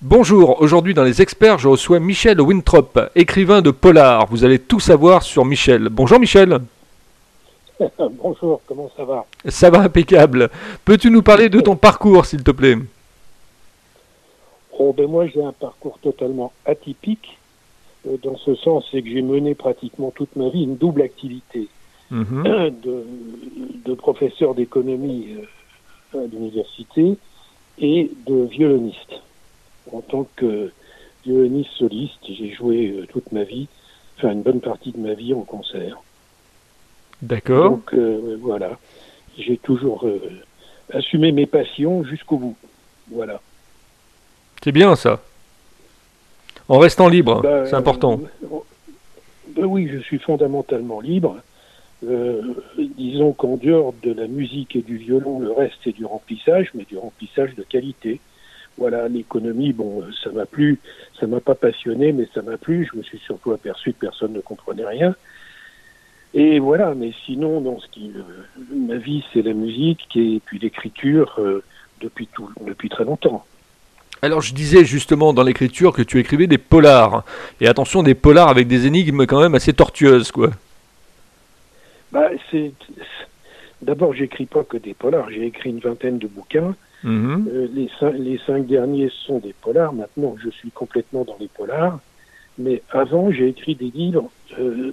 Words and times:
Bonjour, 0.00 0.60
aujourd'hui 0.60 0.94
dans 0.94 1.02
les 1.02 1.20
experts, 1.22 1.58
je 1.58 1.66
reçois 1.66 1.98
Michel 1.98 2.40
Winthrop, 2.40 3.00
écrivain 3.16 3.62
de 3.62 3.72
Polar. 3.72 4.28
Vous 4.30 4.44
allez 4.44 4.60
tout 4.60 4.78
savoir 4.78 5.24
sur 5.24 5.44
Michel. 5.44 5.88
Bonjour 5.88 6.20
Michel. 6.20 6.60
Bonjour, 7.98 8.60
comment 8.68 8.88
ça 8.96 9.04
va? 9.04 9.26
Ça 9.48 9.70
va 9.70 9.80
impeccable. 9.80 10.50
Peux-tu 10.84 11.10
nous 11.10 11.22
parler 11.22 11.48
de 11.48 11.60
ton 11.60 11.74
parcours, 11.74 12.26
s'il 12.26 12.44
te 12.44 12.52
plaît? 12.52 12.76
Oh, 14.78 14.94
ben 14.96 15.08
Moi, 15.08 15.26
j'ai 15.26 15.42
un 15.42 15.50
parcours 15.50 15.98
totalement 15.98 16.52
atypique. 16.64 17.36
Euh, 18.06 18.16
dans 18.22 18.36
ce 18.36 18.54
sens, 18.54 18.84
c'est 18.92 19.02
que 19.02 19.08
j'ai 19.08 19.22
mené 19.22 19.56
pratiquement 19.56 20.12
toute 20.12 20.36
ma 20.36 20.48
vie 20.48 20.62
une 20.62 20.76
double 20.76 21.02
activité. 21.02 21.66
Mhm. 22.12 22.44
de, 22.84 23.04
de, 23.84 23.94
professeur 23.94 24.54
d'économie 24.54 25.38
euh, 26.14 26.22
à 26.22 26.26
l'université 26.28 27.16
et 27.80 28.12
de 28.28 28.44
violoniste 28.44 29.22
en 29.92 30.00
tant 30.00 30.26
que 30.36 30.70
violoniste 31.24 31.70
soliste, 31.72 32.18
j'ai 32.26 32.52
joué 32.52 32.88
euh, 32.88 33.06
toute 33.06 33.32
ma 33.32 33.44
vie, 33.44 33.68
enfin 34.16 34.32
une 34.32 34.42
bonne 34.42 34.60
partie 34.60 34.92
de 34.92 34.98
ma 34.98 35.14
vie 35.14 35.34
en 35.34 35.42
concert. 35.42 35.98
D'accord. 37.22 37.70
Donc 37.70 37.94
euh, 37.94 38.38
voilà, 38.40 38.78
j'ai 39.36 39.56
toujours 39.56 40.06
euh, 40.06 40.20
assumé 40.92 41.32
mes 41.32 41.46
passions 41.46 42.04
jusqu'au 42.04 42.36
bout. 42.36 42.56
Voilà. 43.10 43.40
C'est 44.62 44.72
bien 44.72 44.96
ça. 44.96 45.20
En 46.68 46.78
restant 46.78 47.08
libre, 47.08 47.40
bah, 47.42 47.66
c'est 47.66 47.76
important. 47.76 48.20
Ben 49.48 49.64
oui, 49.64 49.88
je 49.90 49.98
suis 49.98 50.18
fondamentalement 50.18 51.00
libre. 51.00 51.38
disons 52.76 53.32
qu'en 53.32 53.56
dehors 53.56 53.94
de 54.02 54.12
la 54.12 54.28
musique 54.28 54.76
et 54.76 54.82
du 54.82 54.98
violon, 54.98 55.40
le 55.40 55.50
reste 55.50 55.76
c'est 55.82 55.94
du 55.94 56.04
remplissage, 56.04 56.70
mais 56.74 56.84
du 56.84 56.98
remplissage 56.98 57.54
de 57.54 57.62
qualité. 57.62 58.20
Voilà, 58.78 59.08
l'économie, 59.08 59.72
bon, 59.72 60.02
euh, 60.02 60.10
ça 60.22 60.30
m'a 60.30 60.46
plu, 60.46 60.78
ça 61.18 61.26
m'a 61.26 61.40
pas 61.40 61.56
passionné, 61.56 62.12
mais 62.12 62.28
ça 62.32 62.42
m'a 62.42 62.56
plu. 62.56 62.88
Je 62.90 62.96
me 62.96 63.02
suis 63.02 63.18
surtout 63.18 63.50
aperçu 63.50 63.92
que 63.92 63.98
personne 63.98 64.32
ne 64.32 64.40
comprenait 64.40 64.86
rien. 64.86 65.14
Et 66.32 66.60
voilà, 66.60 66.94
mais 66.94 67.12
sinon, 67.26 67.60
dans 67.60 67.80
ce 67.80 67.88
qui, 67.88 68.12
euh, 68.14 68.22
ma 68.72 68.96
vie, 68.96 69.24
c'est 69.32 69.42
la 69.42 69.52
musique 69.52 70.16
et 70.16 70.40
puis 70.44 70.60
l'écriture 70.60 71.34
euh, 71.38 71.64
depuis 72.00 72.28
tout, 72.28 72.50
depuis 72.64 72.88
très 72.88 73.04
longtemps. 73.04 73.44
Alors 74.20 74.40
je 74.40 74.52
disais 74.52 74.84
justement 74.84 75.32
dans 75.32 75.44
l'écriture 75.44 75.92
que 75.92 76.02
tu 76.02 76.18
écrivais 76.18 76.46
des 76.46 76.58
polars. 76.58 77.24
Et 77.60 77.68
attention, 77.68 78.02
des 78.02 78.14
polars 78.14 78.48
avec 78.48 78.66
des 78.68 78.86
énigmes 78.86 79.26
quand 79.26 79.40
même 79.40 79.54
assez 79.54 79.72
tortueuses, 79.72 80.32
quoi. 80.32 80.50
Bah, 82.12 82.28
c'est 82.50 82.72
d'abord 83.82 84.14
j'écris 84.14 84.46
pas 84.46 84.64
que 84.64 84.76
des 84.76 84.94
polars. 84.94 85.30
J'ai 85.30 85.46
écrit 85.46 85.70
une 85.70 85.80
vingtaine 85.80 86.18
de 86.18 86.26
bouquins. 86.26 86.74
Mhm. 87.04 87.48
Euh, 87.52 87.68
les, 87.72 88.38
cinq, 88.38 88.66
derniers 88.66 89.10
sont 89.26 89.38
des 89.38 89.52
polars. 89.52 89.92
Maintenant, 89.92 90.36
je 90.42 90.50
suis 90.50 90.70
complètement 90.70 91.24
dans 91.24 91.36
les 91.38 91.48
polars. 91.48 92.00
Mais 92.58 92.82
avant, 92.90 93.30
j'ai 93.30 93.48
écrit 93.48 93.76
des 93.76 93.90
livres 93.90 94.30
euh, 94.58 94.92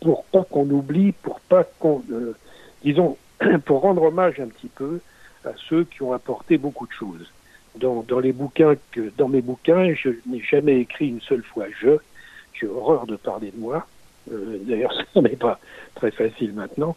pour 0.00 0.24
pas 0.26 0.44
qu'on 0.44 0.68
oublie, 0.70 1.12
pour 1.12 1.40
pas 1.40 1.64
qu'on, 1.64 2.02
euh, 2.12 2.36
disons, 2.84 3.16
pour 3.64 3.80
rendre 3.80 4.02
hommage 4.02 4.38
un 4.38 4.46
petit 4.46 4.68
peu 4.68 5.00
à 5.44 5.50
ceux 5.68 5.84
qui 5.84 6.02
ont 6.02 6.12
apporté 6.12 6.56
beaucoup 6.56 6.86
de 6.86 6.92
choses. 6.92 7.30
Dans, 7.76 8.04
les 8.20 8.32
bouquins 8.32 8.76
dans 9.18 9.28
mes 9.28 9.42
bouquins, 9.42 9.92
je 9.94 10.10
n'ai 10.26 10.40
jamais 10.40 10.78
écrit 10.78 11.08
une 11.08 11.20
seule 11.20 11.42
fois 11.42 11.66
je. 11.80 11.98
J'ai 12.52 12.68
horreur 12.68 13.04
de 13.04 13.16
parler 13.16 13.50
de 13.50 13.58
moi. 13.58 13.84
D'ailleurs, 14.30 14.94
ce 15.14 15.18
n'est 15.18 15.30
pas 15.30 15.58
très 15.96 16.12
facile 16.12 16.52
maintenant. 16.52 16.94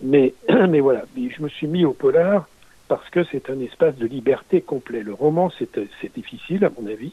Mais, 0.00 0.32
mais 0.48 0.80
voilà, 0.80 1.04
je 1.14 1.42
me 1.42 1.50
suis 1.50 1.66
mis 1.66 1.84
au 1.84 1.92
polar 1.92 2.48
parce 2.88 3.08
que 3.10 3.24
c'est 3.24 3.50
un 3.50 3.60
espace 3.60 3.96
de 3.96 4.06
liberté 4.06 4.60
complet. 4.60 5.02
Le 5.02 5.12
roman, 5.12 5.50
c'est 5.58 6.14
difficile, 6.14 6.64
à 6.64 6.70
mon 6.78 6.86
avis, 6.88 7.12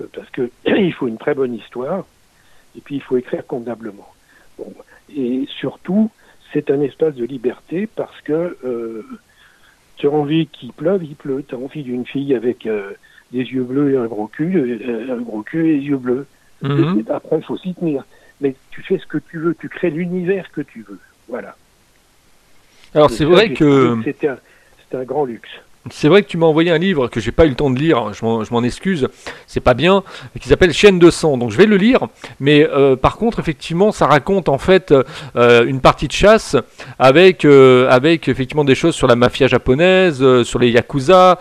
euh, 0.00 0.06
parce 0.12 0.30
que 0.30 0.50
il 0.66 0.92
faut 0.92 1.08
une 1.08 1.18
très 1.18 1.34
bonne 1.34 1.54
histoire, 1.54 2.04
et 2.76 2.80
puis 2.80 2.96
il 2.96 3.02
faut 3.02 3.16
écrire 3.16 3.46
convenablement. 3.46 4.08
Bon. 4.58 4.72
Et 5.14 5.46
surtout, 5.58 6.10
c'est 6.52 6.70
un 6.70 6.80
espace 6.80 7.14
de 7.14 7.24
liberté 7.24 7.86
parce 7.86 8.20
que 8.22 8.56
euh, 8.64 9.02
tu 9.96 10.06
as 10.06 10.10
envie 10.10 10.46
qu'il 10.46 10.72
pleuve, 10.72 11.04
il 11.04 11.16
pleut. 11.16 11.44
Tu 11.46 11.54
as 11.54 11.58
envie 11.58 11.82
d'une 11.82 12.06
fille 12.06 12.34
avec 12.34 12.66
euh, 12.66 12.92
des 13.32 13.40
yeux 13.40 13.64
bleus 13.64 13.94
et 13.94 13.96
un 13.96 14.06
gros 14.06 14.26
cul, 14.26 14.56
euh, 14.56 15.16
un 15.16 15.20
gros 15.20 15.42
cul 15.42 15.68
et 15.68 15.78
des 15.78 15.84
yeux 15.84 15.96
bleus. 15.96 16.26
Mhm. 16.62 17.04
Après, 17.10 17.38
il 17.38 17.44
faut 17.44 17.58
s'y 17.58 17.74
tenir. 17.74 18.04
Mais 18.40 18.54
tu 18.70 18.82
fais 18.82 18.98
ce 18.98 19.06
que 19.06 19.18
tu 19.18 19.38
veux, 19.38 19.54
tu 19.54 19.68
crées 19.68 19.90
l'univers 19.90 20.50
que 20.52 20.60
tu 20.60 20.84
veux. 20.88 20.98
Voilà. 21.28 21.56
Alors 22.94 23.10
c'est 23.10 23.24
vrai 23.24 23.52
que... 23.52 23.98
C'était 24.04 24.30
c'est 24.90 24.96
un 24.96 25.04
grand 25.04 25.24
luxe. 25.24 25.50
C'est 25.90 26.08
vrai 26.08 26.22
que 26.22 26.28
tu 26.28 26.36
m'as 26.36 26.46
envoyé 26.46 26.70
un 26.70 26.78
livre 26.78 27.08
que 27.08 27.20
j'ai 27.20 27.32
pas 27.32 27.46
eu 27.46 27.50
le 27.50 27.54
temps 27.54 27.70
de 27.70 27.78
lire, 27.78 28.12
je 28.12 28.24
m'en 28.24 28.62
excuse, 28.62 29.08
c'est 29.46 29.60
pas 29.60 29.74
bien, 29.74 30.02
qui 30.40 30.48
s'appelle 30.48 30.72
Chaîne 30.72 30.98
de 30.98 31.10
sang. 31.10 31.36
Donc 31.36 31.50
je 31.50 31.56
vais 31.56 31.66
le 31.66 31.76
lire, 31.76 32.08
mais 32.40 32.68
euh, 32.68 32.96
par 32.96 33.16
contre 33.16 33.38
effectivement 33.38 33.92
ça 33.92 34.06
raconte 34.06 34.48
en 34.48 34.58
fait 34.58 34.92
euh, 35.36 35.64
une 35.64 35.80
partie 35.80 36.08
de 36.08 36.12
chasse 36.12 36.56
avec 36.98 37.44
euh, 37.44 37.88
avec 37.88 38.28
effectivement 38.28 38.64
des 38.64 38.74
choses 38.74 38.94
sur 38.94 39.06
la 39.06 39.16
mafia 39.16 39.46
japonaise, 39.46 40.42
sur 40.42 40.58
les 40.58 40.70
yakuza, 40.70 41.38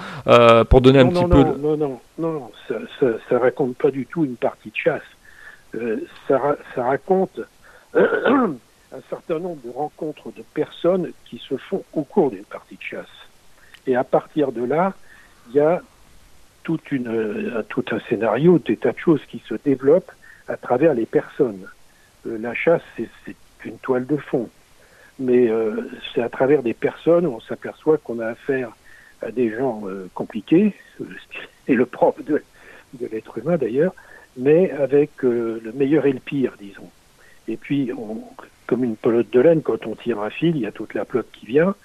pour 0.69 0.81
donner 0.81 1.00
un 1.00 1.07
petit 1.07 1.25
peu. 1.25 1.44
Non 1.44 1.75
non 1.75 1.77
non 1.77 2.00
non, 2.17 2.51
ça, 2.67 2.75
ça, 3.00 3.07
ça, 3.29 3.39
raconte 3.39 3.75
pas 3.75 3.91
du 3.91 4.06
tout 4.06 4.23
une 4.23 4.38
partie 4.38 4.69
de 4.69 4.75
chasse. 4.75 5.01
ça, 6.27 6.56
ça 6.75 6.83
raconte 6.83 7.41
un 8.95 9.01
certain 9.09 9.39
nombre 9.39 9.59
de 9.66 9.72
rencontres 9.72 10.31
de 10.35 10.44
personnes 10.53 11.12
qui 11.25 11.39
se 11.39 11.57
font 11.57 11.83
au 11.94 12.03
cours 12.03 12.31
d'une 12.31 12.45
partie 12.45 12.75
de 12.75 12.81
chasse. 12.81 13.25
Et 13.88 13.96
à 13.96 14.03
partir 14.03 14.51
de 14.51 14.63
là, 14.63 14.94
il 15.50 15.56
y 15.56 15.59
a 15.59 15.81
euh, 16.69 17.62
tout 17.69 17.85
un 17.91 18.00
scénario, 18.09 18.59
des 18.59 18.78
tas 18.78 18.91
de 18.91 18.97
choses 18.97 19.22
qui 19.29 19.41
se 19.47 19.56
développent 19.63 20.12
à 20.47 20.57
travers 20.57 20.94
les 20.94 21.06
personnes. 21.06 21.68
Euh, 22.28 22.38
la 22.40 22.53
chasse, 22.53 22.81
c'est 22.97 23.35
une 23.66 23.78
toile 23.78 24.06
de 24.06 24.18
fond. 24.18 24.50
Mais 25.19 25.47
euh, 25.50 25.90
c'est 26.13 26.22
à 26.22 26.29
travers 26.29 26.63
des 26.63 26.74
personnes 26.74 27.25
où 27.25 27.34
on 27.35 27.40
s'aperçoit 27.40 27.97
qu'on 28.00 28.19
a 28.19 28.28
affaire 28.28 28.72
à 29.22 29.31
des 29.31 29.50
gens 29.56 29.84
compliqués, 30.13 30.74
et 31.68 31.74
le 31.74 31.85
propre 31.85 32.22
de, 32.24 32.41
l'être 33.12 33.38
humain 33.38 33.57
d'ailleurs, 33.57 33.94
mais 34.38 34.69
avec 34.72 35.24
le 35.24 35.72
meilleur 35.74 36.06
et 36.06 36.12
le 36.12 36.19
pire, 36.19 36.53
disons. 36.59 36.90
Et 37.47 37.57
puis, 37.57 37.91
comme 38.68 38.84
une 38.84 38.97
pelote 38.97 39.29
de 39.31 39.40
laine, 39.40 39.62
quand 39.62 39.88
on 39.88 39.95
tire 39.95 40.19
un 40.19 40.29
fil, 40.29 40.57
il 40.57 40.63
y 40.63 40.68
a 40.68 40.72
toute 40.72 40.94
la 40.94 41.06
pelote 41.06 41.29
qui 41.31 41.45
vient, 41.45 41.75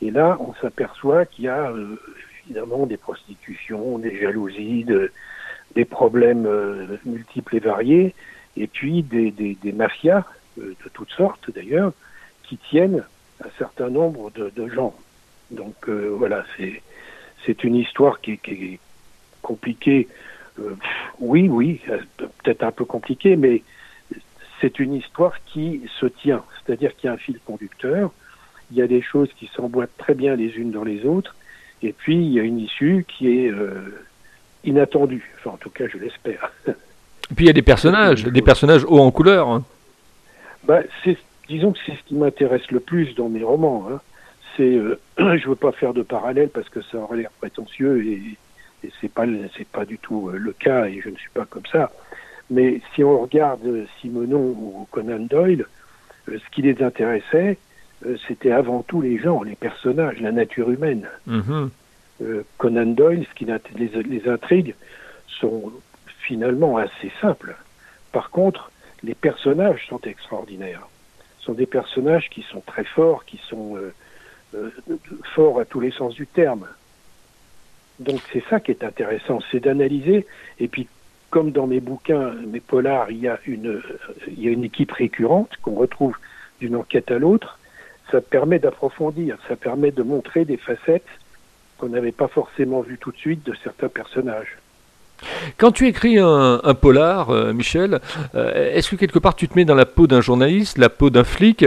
et 0.00 0.10
là, 0.10 0.36
on 0.40 0.54
s'aperçoit 0.54 1.26
qu'il 1.26 1.44
y 1.46 1.48
a 1.48 1.70
euh, 1.70 1.98
évidemment 2.44 2.86
des 2.86 2.96
prostitutions, 2.96 3.98
des 3.98 4.18
jalousies, 4.20 4.86
des 5.74 5.84
problèmes 5.84 6.46
euh, 6.46 6.96
multiples 7.04 7.56
et 7.56 7.60
variés, 7.60 8.14
et 8.56 8.66
puis 8.66 9.02
des, 9.02 9.30
des, 9.30 9.56
des 9.56 9.72
mafias 9.72 10.24
euh, 10.58 10.74
de 10.84 10.88
toutes 10.92 11.10
sortes 11.10 11.50
d'ailleurs, 11.52 11.92
qui 12.44 12.56
tiennent 12.56 13.04
un 13.44 13.50
certain 13.58 13.90
nombre 13.90 14.30
de, 14.30 14.50
de 14.54 14.68
gens. 14.68 14.94
Donc 15.50 15.88
voilà, 15.88 16.44
c'est 16.56 16.82
c'est 17.46 17.64
une 17.64 17.76
histoire 17.76 18.20
qui, 18.20 18.36
qui 18.36 18.74
est 18.74 18.80
compliquée. 19.40 20.08
oui, 21.20 21.48
oui, 21.48 21.80
peut-être 22.42 22.64
un 22.64 22.72
peu 22.72 22.84
compliquée, 22.84 23.36
mais 23.36 23.62
c'est 24.60 24.78
une 24.78 24.94
histoire 24.94 25.32
qui 25.46 25.82
se 26.00 26.04
tient, 26.04 26.44
c'est-à-dire 26.56 26.94
qu'il 26.96 27.06
y 27.06 27.10
a 27.10 27.14
un 27.14 27.18
fil 27.18 27.38
conducteur 27.46 28.12
il 28.70 28.76
y 28.76 28.82
a 28.82 28.86
des 28.86 29.02
choses 29.02 29.28
qui 29.38 29.50
s'emboîtent 29.54 29.96
très 29.98 30.14
bien 30.14 30.36
les 30.36 30.56
unes 30.56 30.70
dans 30.70 30.84
les 30.84 31.04
autres, 31.04 31.34
et 31.82 31.92
puis 31.92 32.16
il 32.16 32.32
y 32.32 32.40
a 32.40 32.42
une 32.42 32.58
issue 32.58 33.04
qui 33.06 33.28
est 33.28 33.50
euh, 33.50 34.04
inattendue. 34.64 35.32
Enfin, 35.38 35.50
en 35.50 35.56
tout 35.56 35.70
cas, 35.70 35.84
je 35.88 35.98
l'espère. 35.98 36.52
Et 36.66 37.34
puis 37.34 37.44
il 37.44 37.46
y 37.46 37.50
a 37.50 37.54
des 37.54 37.62
personnages, 37.62 38.24
des 38.24 38.42
personnages 38.42 38.84
hauts 38.84 39.00
en 39.00 39.10
couleur. 39.10 39.48
Hein. 39.48 39.64
Bah, 40.64 40.80
disons 41.48 41.72
que 41.72 41.78
c'est 41.86 41.92
ce 41.92 42.02
qui 42.06 42.14
m'intéresse 42.14 42.70
le 42.70 42.80
plus 42.80 43.14
dans 43.14 43.28
mes 43.28 43.42
romans. 43.42 43.86
Hein. 43.90 44.00
C'est, 44.56 44.76
euh, 44.76 44.98
je 45.18 45.48
veux 45.48 45.56
pas 45.56 45.72
faire 45.72 45.94
de 45.94 46.02
parallèle 46.02 46.48
parce 46.48 46.68
que 46.68 46.82
ça 46.82 46.98
aurait 46.98 47.18
l'air 47.18 47.30
prétentieux 47.38 48.04
et, 48.04 48.22
et 48.84 48.90
c'est 49.00 49.12
pas 49.12 49.24
c'est 49.56 49.68
pas 49.68 49.84
du 49.84 49.98
tout 49.98 50.28
euh, 50.28 50.36
le 50.36 50.52
cas 50.52 50.86
et 50.86 51.00
je 51.02 51.10
ne 51.10 51.16
suis 51.16 51.30
pas 51.30 51.44
comme 51.44 51.66
ça. 51.70 51.90
Mais 52.50 52.80
si 52.94 53.04
on 53.04 53.20
regarde 53.20 53.86
Simonon 54.00 54.38
ou 54.38 54.88
Conan 54.90 55.18
Doyle, 55.18 55.66
euh, 56.28 56.38
ce 56.38 56.50
qui 56.50 56.62
les 56.62 56.82
intéressait, 56.82 57.52
euh, 57.52 57.54
c'était 58.26 58.52
avant 58.52 58.82
tout 58.82 59.00
les 59.00 59.18
gens, 59.18 59.42
les 59.42 59.56
personnages, 59.56 60.20
la 60.20 60.32
nature 60.32 60.70
humaine. 60.70 61.08
Mhm. 61.26 61.70
Euh, 62.22 62.42
Conan 62.56 62.86
Doyle, 62.86 63.26
ce 63.28 63.34
qui 63.34 63.46
les, 63.76 64.02
les 64.02 64.28
intrigues 64.28 64.74
sont 65.40 65.72
finalement 66.20 66.76
assez 66.76 67.12
simples. 67.20 67.56
Par 68.12 68.30
contre, 68.30 68.70
les 69.02 69.14
personnages 69.14 69.86
sont 69.88 70.00
extraordinaires. 70.00 70.88
Ce 71.38 71.46
sont 71.46 71.52
des 71.54 71.66
personnages 71.66 72.28
qui 72.30 72.42
sont 72.42 72.60
très 72.60 72.84
forts, 72.84 73.24
qui 73.24 73.40
sont 73.48 73.76
euh, 73.76 74.70
forts 75.34 75.60
à 75.60 75.64
tous 75.64 75.80
les 75.80 75.90
sens 75.90 76.14
du 76.14 76.26
terme. 76.26 76.66
Donc 78.00 78.20
c'est 78.32 78.44
ça 78.48 78.60
qui 78.60 78.70
est 78.70 78.84
intéressant, 78.84 79.40
c'est 79.50 79.60
d'analyser. 79.60 80.26
Et 80.58 80.68
puis, 80.68 80.88
comme 81.30 81.50
dans 81.50 81.66
mes 81.66 81.80
bouquins, 81.80 82.32
mes 82.46 82.60
polars, 82.60 83.10
il 83.10 83.18
y 83.18 83.28
a 83.28 83.38
une, 83.46 83.82
il 84.28 84.40
y 84.40 84.48
a 84.48 84.50
une 84.50 84.64
équipe 84.64 84.92
récurrente 84.92 85.50
qu'on 85.62 85.74
retrouve 85.74 86.16
d'une 86.60 86.76
enquête 86.76 87.10
à 87.10 87.18
l'autre 87.18 87.58
ça 88.10 88.20
permet 88.20 88.58
d'approfondir, 88.58 89.36
ça 89.48 89.56
permet 89.56 89.90
de 89.90 90.02
montrer 90.02 90.44
des 90.44 90.56
facettes 90.56 91.06
qu'on 91.78 91.88
n'avait 91.88 92.12
pas 92.12 92.28
forcément 92.28 92.80
vues 92.80 92.98
tout 92.98 93.12
de 93.12 93.16
suite 93.16 93.44
de 93.46 93.54
certains 93.62 93.88
personnages. 93.88 94.58
Quand 95.56 95.72
tu 95.72 95.86
écris 95.86 96.18
un, 96.18 96.74
polar, 96.74 97.30
euh, 97.30 97.52
Michel, 97.52 98.00
euh, 98.34 98.72
est-ce 98.74 98.90
que 98.90 98.96
quelque 98.96 99.18
part 99.18 99.34
tu 99.34 99.48
te 99.48 99.56
mets 99.56 99.64
dans 99.64 99.74
la 99.74 99.86
peau 99.86 100.06
d'un 100.06 100.20
journaliste, 100.20 100.78
la 100.78 100.88
peau 100.88 101.10
d'un 101.10 101.24
flic, 101.24 101.66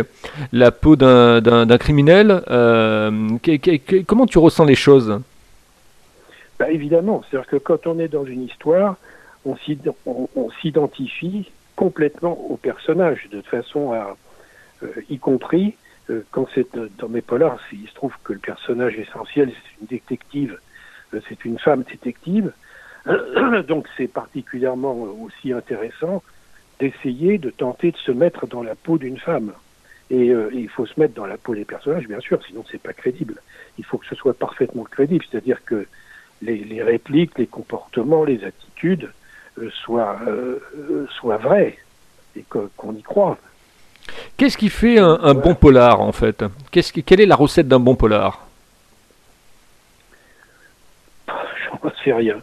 la 0.53 0.71
peau 0.71 0.95
d'un 0.95 1.77
criminel 1.77 2.43
euh, 2.49 3.11
Comment 4.07 4.25
tu 4.25 4.37
ressens 4.37 4.63
les 4.63 4.75
choses? 4.75 5.19
Bah, 6.59 6.71
Évidemment, 6.71 7.23
c'est-à-dire 7.29 7.49
que 7.49 7.57
quand 7.57 7.87
on 7.87 7.99
est 7.99 8.07
dans 8.07 8.25
une 8.25 8.43
histoire, 8.43 8.95
on 9.43 9.57
s'identifie 10.61 11.51
complètement 11.75 12.37
au 12.49 12.57
personnage, 12.57 13.27
de 13.31 13.41
façon 13.41 13.91
à, 13.91 14.15
y 15.09 15.17
compris 15.17 15.75
quand 16.31 16.47
c'est 16.53 16.67
dans 16.97 17.09
mes 17.09 17.21
polars, 17.21 17.59
il 17.71 17.87
se 17.87 17.93
trouve 17.93 18.13
que 18.23 18.33
le 18.33 18.39
personnage 18.39 18.97
essentiel, 18.97 19.51
c'est 19.51 19.81
une 19.81 19.87
détective, 19.87 20.59
c'est 21.29 21.45
une 21.45 21.59
femme 21.59 21.83
détective. 21.83 22.51
Donc 23.67 23.87
c'est 23.97 24.07
particulièrement 24.07 24.93
aussi 24.93 25.53
intéressant 25.53 26.23
d'essayer 26.79 27.37
de 27.37 27.51
tenter 27.51 27.91
de 27.91 27.97
se 27.97 28.11
mettre 28.11 28.47
dans 28.47 28.63
la 28.63 28.75
peau 28.75 28.97
d'une 28.97 29.19
femme. 29.19 29.53
Et, 30.09 30.29
euh, 30.29 30.49
il 30.51 30.67
faut 30.67 30.85
se 30.85 30.99
mettre 30.99 31.13
dans 31.13 31.25
la 31.25 31.37
peau 31.37 31.55
des 31.55 31.63
personnages, 31.63 32.07
bien 32.07 32.19
sûr, 32.19 32.43
sinon 32.45 32.65
c'est 32.69 32.81
pas 32.81 32.91
crédible. 32.91 33.35
Il 33.77 33.85
faut 33.85 33.97
que 33.97 34.07
ce 34.07 34.15
soit 34.15 34.33
parfaitement 34.33 34.83
crédible, 34.83 35.23
c'est-à-dire 35.29 35.63
que 35.63 35.85
les, 36.41 36.81
répliques, 36.81 37.37
les 37.37 37.47
comportements, 37.47 38.23
les 38.23 38.43
attitudes 38.43 39.11
euh, 39.59 39.69
soient, 39.69 40.19
euh, 40.27 41.07
soient 41.11 41.37
vrais 41.37 41.77
et 42.35 42.43
qu'on 42.49 42.95
y 42.95 43.03
croit. 43.03 43.37
Qu'est-ce 44.37 44.57
qui 44.57 44.69
fait 44.69 44.97
un, 44.97 45.33
bon 45.33 45.55
polar 45.55 46.01
en 46.01 46.11
fait? 46.11 46.43
Quelle 46.71 47.21
est 47.21 47.25
la 47.25 47.35
recette 47.35 47.67
d'un 47.67 47.79
bon 47.79 47.95
polar? 47.95 48.47
J'en 51.27 51.91
sais 52.03 52.13
rien. 52.13 52.41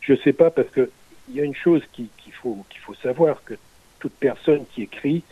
Je 0.00 0.12
ne 0.12 0.18
sais 0.18 0.32
pas 0.32 0.50
parce 0.50 0.68
qu'il 0.70 0.88
y 1.32 1.40
a 1.40 1.44
une 1.44 1.54
chose 1.54 1.82
qu'il 1.92 2.08
faut, 2.42 2.64
qu'il 2.70 2.80
faut 2.80 2.94
savoir, 2.94 3.42
que 3.44 3.54
toute 3.98 4.12
personne 4.12 4.64
qui 4.74 4.82
écrit 4.82 5.22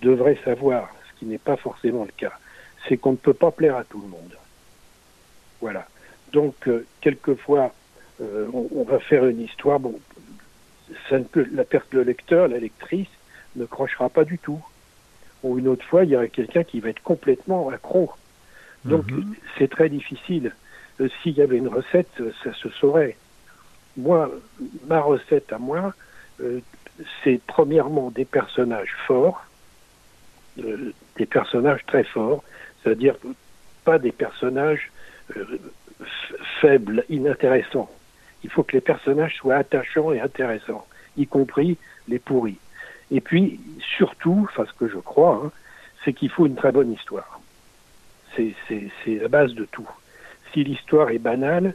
devrait 0.00 0.38
savoir, 0.44 0.88
ce 1.08 1.18
qui 1.18 1.26
n'est 1.26 1.38
pas 1.38 1.56
forcément 1.56 2.04
le 2.04 2.12
cas, 2.16 2.32
c'est 2.88 2.96
qu'on 2.96 3.12
ne 3.12 3.16
peut 3.16 3.34
pas 3.34 3.50
plaire 3.50 3.76
à 3.76 3.84
tout 3.84 4.00
le 4.00 4.08
monde. 4.08 4.36
Voilà. 5.60 5.86
Donc, 6.32 6.54
euh, 6.68 6.86
quelquefois, 7.00 7.72
euh, 8.20 8.46
on, 8.52 8.84
va 8.84 8.98
faire 8.98 9.26
une 9.26 9.40
histoire, 9.40 9.80
bon, 9.80 9.98
ça 11.08 11.16
la 11.52 11.64
perte 11.64 11.92
le 11.92 12.02
lecteur, 12.02 12.48
la 12.48 12.58
lectrice, 12.58 13.08
ne 13.56 13.64
crochera 13.64 14.08
pas 14.08 14.24
du 14.24 14.38
tout. 14.38 14.62
Ou 15.42 15.58
une 15.58 15.68
autre 15.68 15.84
fois, 15.84 16.04
il 16.04 16.10
y 16.10 16.16
aura 16.16 16.28
quelqu'un 16.28 16.64
qui 16.64 16.80
va 16.80 16.90
être 16.90 17.02
complètement 17.02 17.68
accro. 17.70 18.12
Donc, 18.84 19.10
mhm. 19.10 19.34
c'est 19.58 19.68
très 19.68 19.88
difficile. 19.88 20.52
Euh, 21.00 21.08
s'il 21.22 21.32
y 21.32 21.42
avait 21.42 21.56
une 21.56 21.68
recette, 21.68 22.10
ça 22.44 22.52
se 22.54 22.68
saurait 22.70 23.16
moi, 23.96 24.30
ma 24.86 25.00
recette 25.00 25.52
à 25.52 25.58
moi, 25.58 25.94
euh, 26.40 26.60
c'est 27.22 27.40
premièrement 27.46 28.10
des 28.10 28.24
personnages 28.24 28.94
forts, 29.06 29.44
euh, 30.58 30.92
des 31.16 31.26
personnages 31.26 31.84
très 31.86 32.04
forts, 32.04 32.42
c'est-à-dire 32.82 33.16
pas 33.84 33.98
des 33.98 34.12
personnages 34.12 34.90
euh, 35.36 35.58
faibles, 36.60 37.04
inintéressants. 37.08 37.90
Il 38.44 38.50
faut 38.50 38.62
que 38.62 38.72
les 38.72 38.80
personnages 38.80 39.36
soient 39.36 39.56
attachants 39.56 40.12
et 40.12 40.20
intéressants, 40.20 40.86
y 41.16 41.26
compris 41.26 41.78
les 42.08 42.18
pourris. 42.18 42.58
Et 43.12 43.20
puis, 43.20 43.60
surtout, 43.96 44.48
enfin 44.50 44.64
ce 44.66 44.72
que 44.72 44.88
je 44.88 44.98
crois, 44.98 45.42
hein, 45.44 45.50
c'est 46.04 46.14
qu'il 46.14 46.30
faut 46.30 46.46
une 46.46 46.56
très 46.56 46.72
bonne 46.72 46.92
histoire. 46.92 47.40
C'est 48.34 48.54
la 49.06 49.28
base 49.28 49.52
de 49.54 49.66
tout. 49.66 49.88
Si 50.52 50.64
l'histoire 50.64 51.10
est 51.10 51.18
banale, 51.18 51.74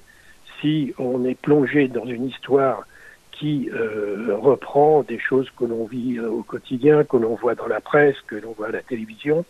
si 0.59 0.93
on 0.97 1.23
est 1.25 1.39
plongé 1.39 1.87
dans 1.87 2.05
une 2.05 2.25
histoire 2.25 2.85
qui 3.31 3.69
euh, 3.71 4.35
reprend 4.35 5.03
des 5.03 5.19
choses 5.19 5.51
que 5.55 5.65
l'on 5.65 5.85
vit 5.85 6.17
euh, 6.17 6.27
au 6.27 6.41
quotidien, 6.41 7.03
que 7.03 7.17
l'on 7.17 7.35
voit 7.35 7.53
dans 7.53 7.67
la 7.67 7.81
presse, 7.81 8.15
que 8.25 8.35
l'on 8.35 8.53
voit 8.53 8.69
à 8.69 8.71
la 8.71 8.81
télévision, 8.81 9.45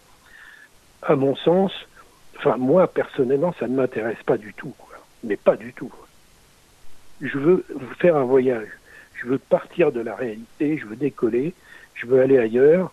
à 1.02 1.16
mon 1.16 1.38
sens, 1.38 1.72
enfin 2.38 2.58
moi 2.58 2.88
personnellement, 2.88 3.54
ça 3.58 3.68
ne 3.70 3.78
m'intéresse 3.78 4.22
pas 4.26 4.38
du 4.38 4.54
tout, 4.54 4.74
mais 5.24 5.38
pas 5.38 5.56
du 5.56 5.72
tout. 5.72 5.94
Je 7.22 7.38
veux 7.38 7.66
faire 8.00 8.18
un 8.18 8.26
voyage, 8.26 8.68
je 9.20 9.28
veux 9.28 9.38
partir 9.38 9.92
de 9.92 10.00
la 10.00 10.16
réalité, 10.16 10.78
je 10.78 10.86
veux 10.86 10.96
décoller, 10.96 11.54
je 11.96 12.06
veux 12.06 12.22
aller 12.22 12.38
ailleurs, 12.38 12.92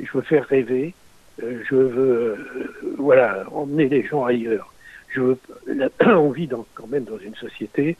je 0.00 0.10
veux 0.12 0.22
faire 0.22 0.46
rêver, 0.46 0.94
euh, 1.42 1.62
je 1.68 1.74
veux 1.74 2.94
voilà 2.98 3.44
emmener 3.50 3.88
les 3.88 4.04
gens 4.04 4.24
ailleurs 4.24 4.72
je 5.14 5.36
on 6.06 6.30
vit 6.30 6.46
dans, 6.46 6.66
quand 6.74 6.86
même 6.86 7.04
dans 7.04 7.18
une 7.18 7.34
société 7.34 7.96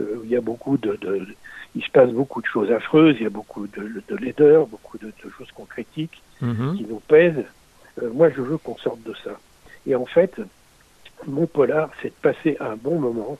euh, 0.00 0.16
où 0.16 0.24
il 0.24 0.30
y 0.30 0.36
a 0.36 0.40
beaucoup 0.40 0.76
de, 0.76 0.98
il 1.74 1.82
se 1.82 1.90
passe 1.90 2.10
beaucoup 2.10 2.40
de 2.40 2.46
choses 2.46 2.70
affreuses, 2.70 3.16
il 3.18 3.24
y 3.24 3.26
a 3.26 3.30
beaucoup 3.30 3.66
de, 3.66 4.02
de 4.08 4.16
laideurs, 4.16 4.66
beaucoup 4.66 4.98
de, 4.98 5.12
choses 5.36 5.50
qu'on 5.52 5.64
critique, 5.64 6.22
mhm. 6.40 6.76
qui 6.76 6.84
nous 6.84 7.00
pèsent. 7.00 7.44
Euh, 8.02 8.10
moi, 8.12 8.30
je 8.30 8.40
veux 8.40 8.58
qu'on 8.58 8.76
sorte 8.76 9.02
de 9.02 9.14
ça. 9.24 9.38
Et 9.86 9.94
en 9.94 10.06
fait, 10.06 10.40
mon 11.26 11.46
polar, 11.46 11.90
c'est 12.02 12.08
de 12.08 12.14
passer 12.22 12.56
un 12.60 12.76
bon 12.76 12.98
moment, 12.98 13.38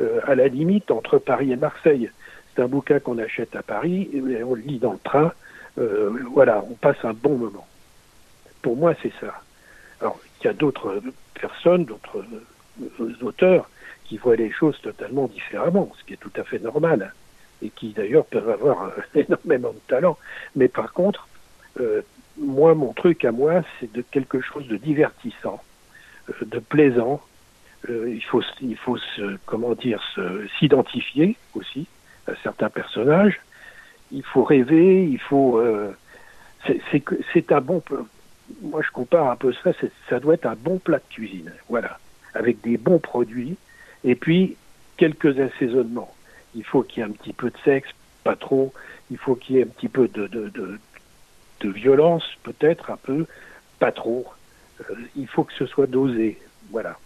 euh, 0.00 0.20
à 0.24 0.34
la 0.34 0.48
limite 0.48 0.90
entre 0.90 1.18
Paris 1.18 1.52
et 1.52 1.56
Marseille. 1.56 2.10
C'est 2.56 2.62
un 2.62 2.68
bouquin 2.68 2.98
qu'on 2.98 3.18
achète 3.18 3.54
à 3.54 3.62
Paris, 3.62 4.08
et 4.12 4.42
on 4.42 4.54
le 4.54 4.62
lit 4.62 4.78
dans 4.78 4.92
le 4.92 4.98
train. 4.98 5.32
voilà, 6.32 6.64
on 6.68 6.74
passe 6.74 6.96
un 7.04 7.12
bon 7.12 7.36
moment. 7.36 7.66
Pour 8.62 8.76
moi, 8.76 8.94
c'est 9.02 9.12
ça. 9.20 9.42
Alors, 10.00 10.18
il 10.40 10.46
y 10.46 10.50
a 10.50 10.52
d'autres 10.52 11.00
personnes, 11.34 11.84
d'autres 11.84 12.24
euh, 13.00 13.14
auteurs 13.22 13.68
qui 14.04 14.18
voient 14.18 14.36
les 14.36 14.50
choses 14.50 14.78
totalement 14.80 15.26
différemment, 15.26 15.92
ce 15.98 16.04
qui 16.04 16.14
est 16.14 16.18
tout 16.18 16.32
à 16.36 16.44
fait 16.44 16.58
normal, 16.58 17.12
et 17.62 17.70
qui 17.70 17.92
d'ailleurs 17.92 18.26
peuvent 18.26 18.50
avoir 18.50 18.84
euh, 18.84 18.90
énormément 19.14 19.72
de 19.72 19.80
talent. 19.88 20.18
Mais 20.54 20.68
par 20.68 20.92
contre, 20.92 21.28
euh, 21.80 22.02
moi, 22.38 22.74
mon 22.74 22.92
truc 22.92 23.24
à 23.24 23.32
moi, 23.32 23.62
c'est 23.80 23.92
de 23.92 24.02
quelque 24.02 24.40
chose 24.40 24.66
de 24.68 24.76
divertissant, 24.76 25.62
de 26.44 26.58
plaisant. 26.58 27.22
il 27.88 28.22
faut, 28.24 28.42
il 28.60 28.76
faut 28.76 28.98
se, 28.98 29.38
comment 29.46 29.74
dire, 29.74 30.02
s'identifier 30.58 31.36
aussi 31.54 31.86
certains 32.42 32.70
personnages. 32.70 33.40
Il 34.12 34.22
faut 34.22 34.44
rêver, 34.44 35.04
il 35.04 35.18
faut. 35.18 35.60
c'est 37.32 37.52
un 37.52 37.60
bon 37.60 37.82
moi 38.62 38.82
je 38.82 38.90
compare 38.90 39.30
un 39.30 39.36
peu 39.36 39.52
ça, 39.64 39.72
ça 40.08 40.20
doit 40.20 40.34
être 40.34 40.46
un 40.46 40.56
bon 40.56 40.78
plat 40.78 40.98
de 40.98 41.14
cuisine, 41.14 41.52
voilà, 41.68 41.98
avec 42.34 42.60
des 42.60 42.76
bons 42.76 42.98
produits, 42.98 43.56
et 44.04 44.14
puis 44.14 44.56
quelques 44.96 45.38
assaisonnements. 45.38 46.12
Il 46.54 46.64
faut 46.64 46.82
qu'il 46.82 47.02
y 47.02 47.06
ait 47.06 47.08
un 47.08 47.12
petit 47.12 47.32
peu 47.32 47.50
de 47.50 47.58
sexe, 47.64 47.88
pas 48.24 48.36
trop, 48.36 48.72
il 49.10 49.18
faut 49.18 49.34
qu'il 49.34 49.56
y 49.56 49.58
ait 49.58 49.64
un 49.64 49.68
petit 49.68 49.88
peu 49.88 50.08
de, 50.08 50.26
de, 50.26 50.50
de, 51.60 51.70
violence, 51.70 52.24
peut-être 52.44 52.90
un 52.90 52.96
peu, 52.96 53.26
pas 53.78 53.92
trop. 53.92 54.26
Euh, 54.80 54.94
il 55.16 55.26
faut 55.26 55.44
que 55.44 55.52
ce 55.52 55.66
soit 55.66 55.86
dosé, 55.86 56.40
voilà. 56.70 56.96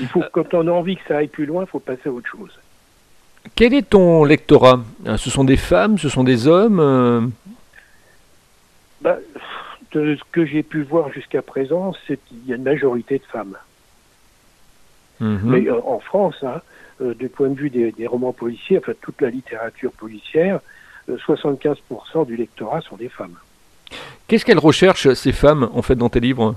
Il 0.00 0.06
faut, 0.06 0.22
quand 0.32 0.54
on 0.54 0.66
a 0.68 0.70
envie 0.70 0.96
que 0.96 1.02
ça 1.06 1.18
aille 1.18 1.28
plus 1.28 1.46
loin, 1.46 1.64
il 1.64 1.68
faut 1.68 1.80
passer 1.80 2.08
à 2.08 2.12
autre 2.12 2.28
chose. 2.28 2.58
Quel 3.54 3.74
est 3.74 3.90
ton 3.90 4.24
lectorat 4.24 4.80
Ce 5.16 5.30
sont 5.30 5.44
des 5.44 5.56
femmes, 5.56 5.98
ce 5.98 6.08
sont 6.08 6.24
des 6.24 6.46
hommes 6.46 6.80
euh? 6.80 7.20
bah, 9.00 9.18
de 9.92 10.16
ce 10.16 10.22
que 10.30 10.46
j'ai 10.46 10.62
pu 10.62 10.82
voir 10.82 11.12
jusqu'à 11.12 11.42
présent, 11.42 11.92
c'est 12.06 12.18
qu'il 12.24 12.46
y 12.46 12.52
a 12.52 12.56
une 12.56 12.62
majorité 12.62 13.18
de 13.18 13.24
femmes. 13.24 13.56
Mhm. 15.20 15.40
Mais 15.44 15.68
euh, 15.68 15.80
en 15.84 16.00
France, 16.00 16.36
hein, 16.42 16.60
euh, 17.00 17.14
du 17.14 17.28
point 17.28 17.48
de 17.48 17.54
vue 17.54 17.70
des, 17.70 18.06
romans 18.06 18.32
policiers, 18.32 18.78
enfin 18.78 18.92
toute 19.00 19.20
la 19.20 19.30
littérature 19.30 19.92
policière, 19.92 20.60
75% 21.08 21.76
euh, 21.94 22.24
du 22.24 22.36
lectorat 22.36 22.80
sont 22.80 22.96
des 22.96 23.08
femmes. 23.08 23.36
Qu'est-ce 24.26 24.44
qu'elles 24.44 24.58
recherchent, 24.58 25.12
ces 25.12 25.32
femmes, 25.32 25.68
en 25.74 25.82
fait, 25.82 25.94
dans 25.94 26.08
tes 26.08 26.20
livres? 26.20 26.54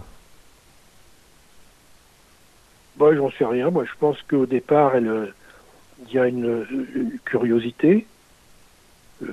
Moi, 2.97 3.15
j'en 3.15 3.29
sais 3.31 3.45
rien. 3.45 3.69
Moi, 3.69 3.83
je 3.83 3.91
pense 3.99 4.17
qu'au 4.29 4.45
départ, 4.45 4.93
il 6.07 6.13
y 6.13 6.19
a 6.19 6.27
une, 6.27 6.65
curiosité. 7.25 8.05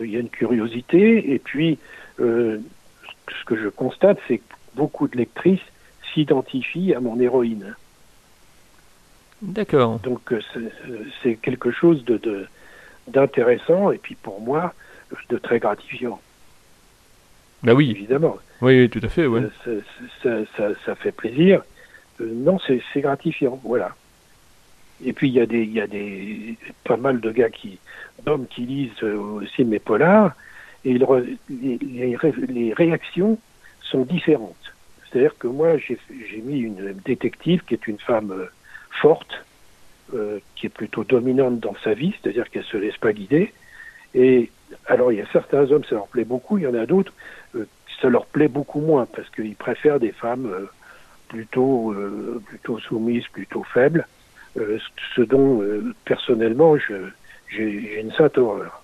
Il 0.00 0.10
y 0.10 0.16
a 0.16 0.20
une 0.20 0.30
curiosité, 0.30 1.32
et 1.32 1.38
puis 1.38 1.78
ce 2.18 3.44
que 3.46 3.56
je 3.56 3.68
constate, 3.68 4.18
c'est 4.28 4.38
que 4.38 4.54
beaucoup 4.74 5.08
de 5.08 5.16
lectrices 5.16 5.60
s'identifient 6.12 6.94
à 6.94 7.00
mon 7.00 7.18
héroïne. 7.18 7.74
D'accord. 9.42 9.98
Donc 10.00 10.32
euh, 10.32 10.40
c'est 11.22 11.34
quelque 11.34 11.72
chose 11.72 12.04
de 12.04 12.46
d'intéressant 13.08 13.90
et 13.90 13.98
puis 13.98 14.14
pour 14.14 14.40
moi 14.40 14.72
de 15.28 15.36
très 15.36 15.58
gratifiant. 15.58 16.20
Bah 17.62 17.74
oui. 17.74 17.90
Évidemment. 17.90 18.38
Oui, 18.60 18.88
tout 18.88 19.00
à 19.02 19.08
fait. 19.08 19.26
Ouais. 19.26 19.42
Euh, 19.66 20.44
ça, 20.84 20.94
fait 20.94 21.12
plaisir. 21.12 21.62
Euh, 22.20 22.30
non, 22.32 22.58
c'est 22.66 23.00
gratifiant. 23.00 23.60
Voilà. 23.64 23.94
Et 25.04 25.12
puis 25.12 25.28
il 25.28 25.34
y 25.34 25.40
a 25.40 25.46
des, 25.46 25.66
des, 25.66 26.56
pas 26.84 26.96
mal 26.96 27.20
de 27.20 27.30
gars 27.30 27.50
qui, 27.50 27.78
d'hommes 28.24 28.46
qui 28.46 28.62
lisent 28.62 29.02
aussi 29.02 29.64
mes 29.64 29.78
polars 29.78 30.32
et 30.84 30.94
les, 30.94 32.16
les, 32.48 32.72
réactions 32.72 33.38
sont 33.82 34.04
différentes. 34.04 34.72
C'est-à-dire 35.04 35.36
que 35.38 35.46
moi, 35.46 35.76
j'ai 35.78 35.98
mis 36.42 36.60
une 36.60 36.94
détective 37.04 37.62
qui 37.64 37.74
est 37.74 37.86
une 37.86 37.98
femme 37.98 38.32
euh, 38.32 38.46
forte, 38.90 39.44
qui 40.56 40.66
est 40.66 40.68
plutôt 40.68 41.04
dominante 41.04 41.58
dans 41.60 41.74
sa 41.82 41.94
vie, 41.94 42.14
c'est-à-dire 42.20 42.50
qu'elle 42.50 42.64
se 42.64 42.76
laisse 42.76 42.98
pas 42.98 43.14
guider. 43.14 43.50
Et 44.14 44.50
alors, 44.84 45.10
il 45.10 45.18
y 45.18 45.22
a 45.22 45.26
certains 45.32 45.70
hommes, 45.70 45.84
ça 45.84 45.94
leur 45.94 46.08
plaît 46.08 46.26
beaucoup, 46.26 46.58
il 46.58 46.64
y 46.64 46.66
en 46.66 46.74
a 46.74 46.84
d'autres, 46.84 47.14
ça 48.02 48.10
leur 48.10 48.26
plaît 48.26 48.48
beaucoup 48.48 48.80
moins, 48.82 49.06
parce 49.06 49.30
qu'ils 49.30 49.54
préfèrent 49.54 50.00
des 50.00 50.12
femmes 50.12 50.50
plutôt, 51.28 51.94
plutôt 52.46 52.78
soumises, 52.78 53.26
plutôt 53.28 53.64
faibles, 53.72 54.06
ce 54.54 55.22
dont, 55.22 55.62
personnellement, 56.04 56.76
j'ai 57.48 58.00
une 58.00 58.12
sainte 58.12 58.38
horreur. 58.38 58.82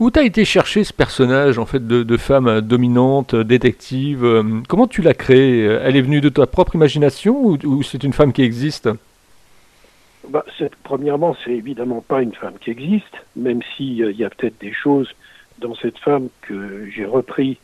Où 0.00 0.10
t'as 0.10 0.24
été 0.24 0.44
chercher 0.44 0.84
ce 0.84 0.92
personnage 0.92 1.58
en 1.58 1.66
fait 1.66 1.86
de, 1.86 2.16
femme 2.16 2.60
dominante, 2.60 3.34
détective 3.34 4.24
euh, 4.24 4.42
Comment 4.68 4.86
tu 4.86 5.02
l'as 5.02 5.14
créé? 5.14 5.64
Elle 5.64 5.96
est 5.96 6.02
venue 6.02 6.20
de 6.20 6.28
ta 6.28 6.46
propre 6.46 6.74
imagination 6.74 7.56
ou, 7.64 7.82
c'est 7.82 8.02
une 8.02 8.12
femme 8.12 8.32
qui 8.32 8.42
existe? 8.42 8.88
Bah, 10.28 10.44
Premièrement, 10.82 11.36
c'est 11.44 11.52
évidemment 11.52 12.00
pas 12.00 12.22
une 12.22 12.34
femme 12.34 12.54
qui 12.60 12.70
existe, 12.70 13.14
même 13.36 13.60
s'il 13.76 13.98
y 13.98 14.24
a 14.24 14.30
peut-être 14.30 14.60
des 14.60 14.72
choses 14.72 15.08
dans 15.58 15.74
cette 15.74 15.98
femme 15.98 16.28
que 16.42 16.88
j'ai 16.90 17.04
repris 17.04 17.58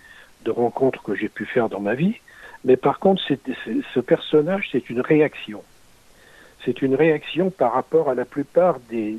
de 0.45 0.51
rencontres 0.51 1.03
que 1.03 1.15
j'ai 1.15 1.29
pu 1.29 1.47
faire 1.47 1.69
dans 1.69 1.81
ma 1.81 1.95
vie. 1.95 2.15
Mais 2.65 2.77
par 2.77 2.99
contre, 2.99 3.23
ce 3.27 4.01
personnage, 4.01 4.69
c'est 4.73 4.91
une 4.91 5.01
réaction. 5.01 5.63
C'est 6.65 6.83
une 6.83 6.95
réaction 6.95 7.51
par 7.51 7.73
rapport 7.73 8.11
à 8.11 8.15
la 8.15 8.25
plupart 8.25 8.79
des 8.91 9.19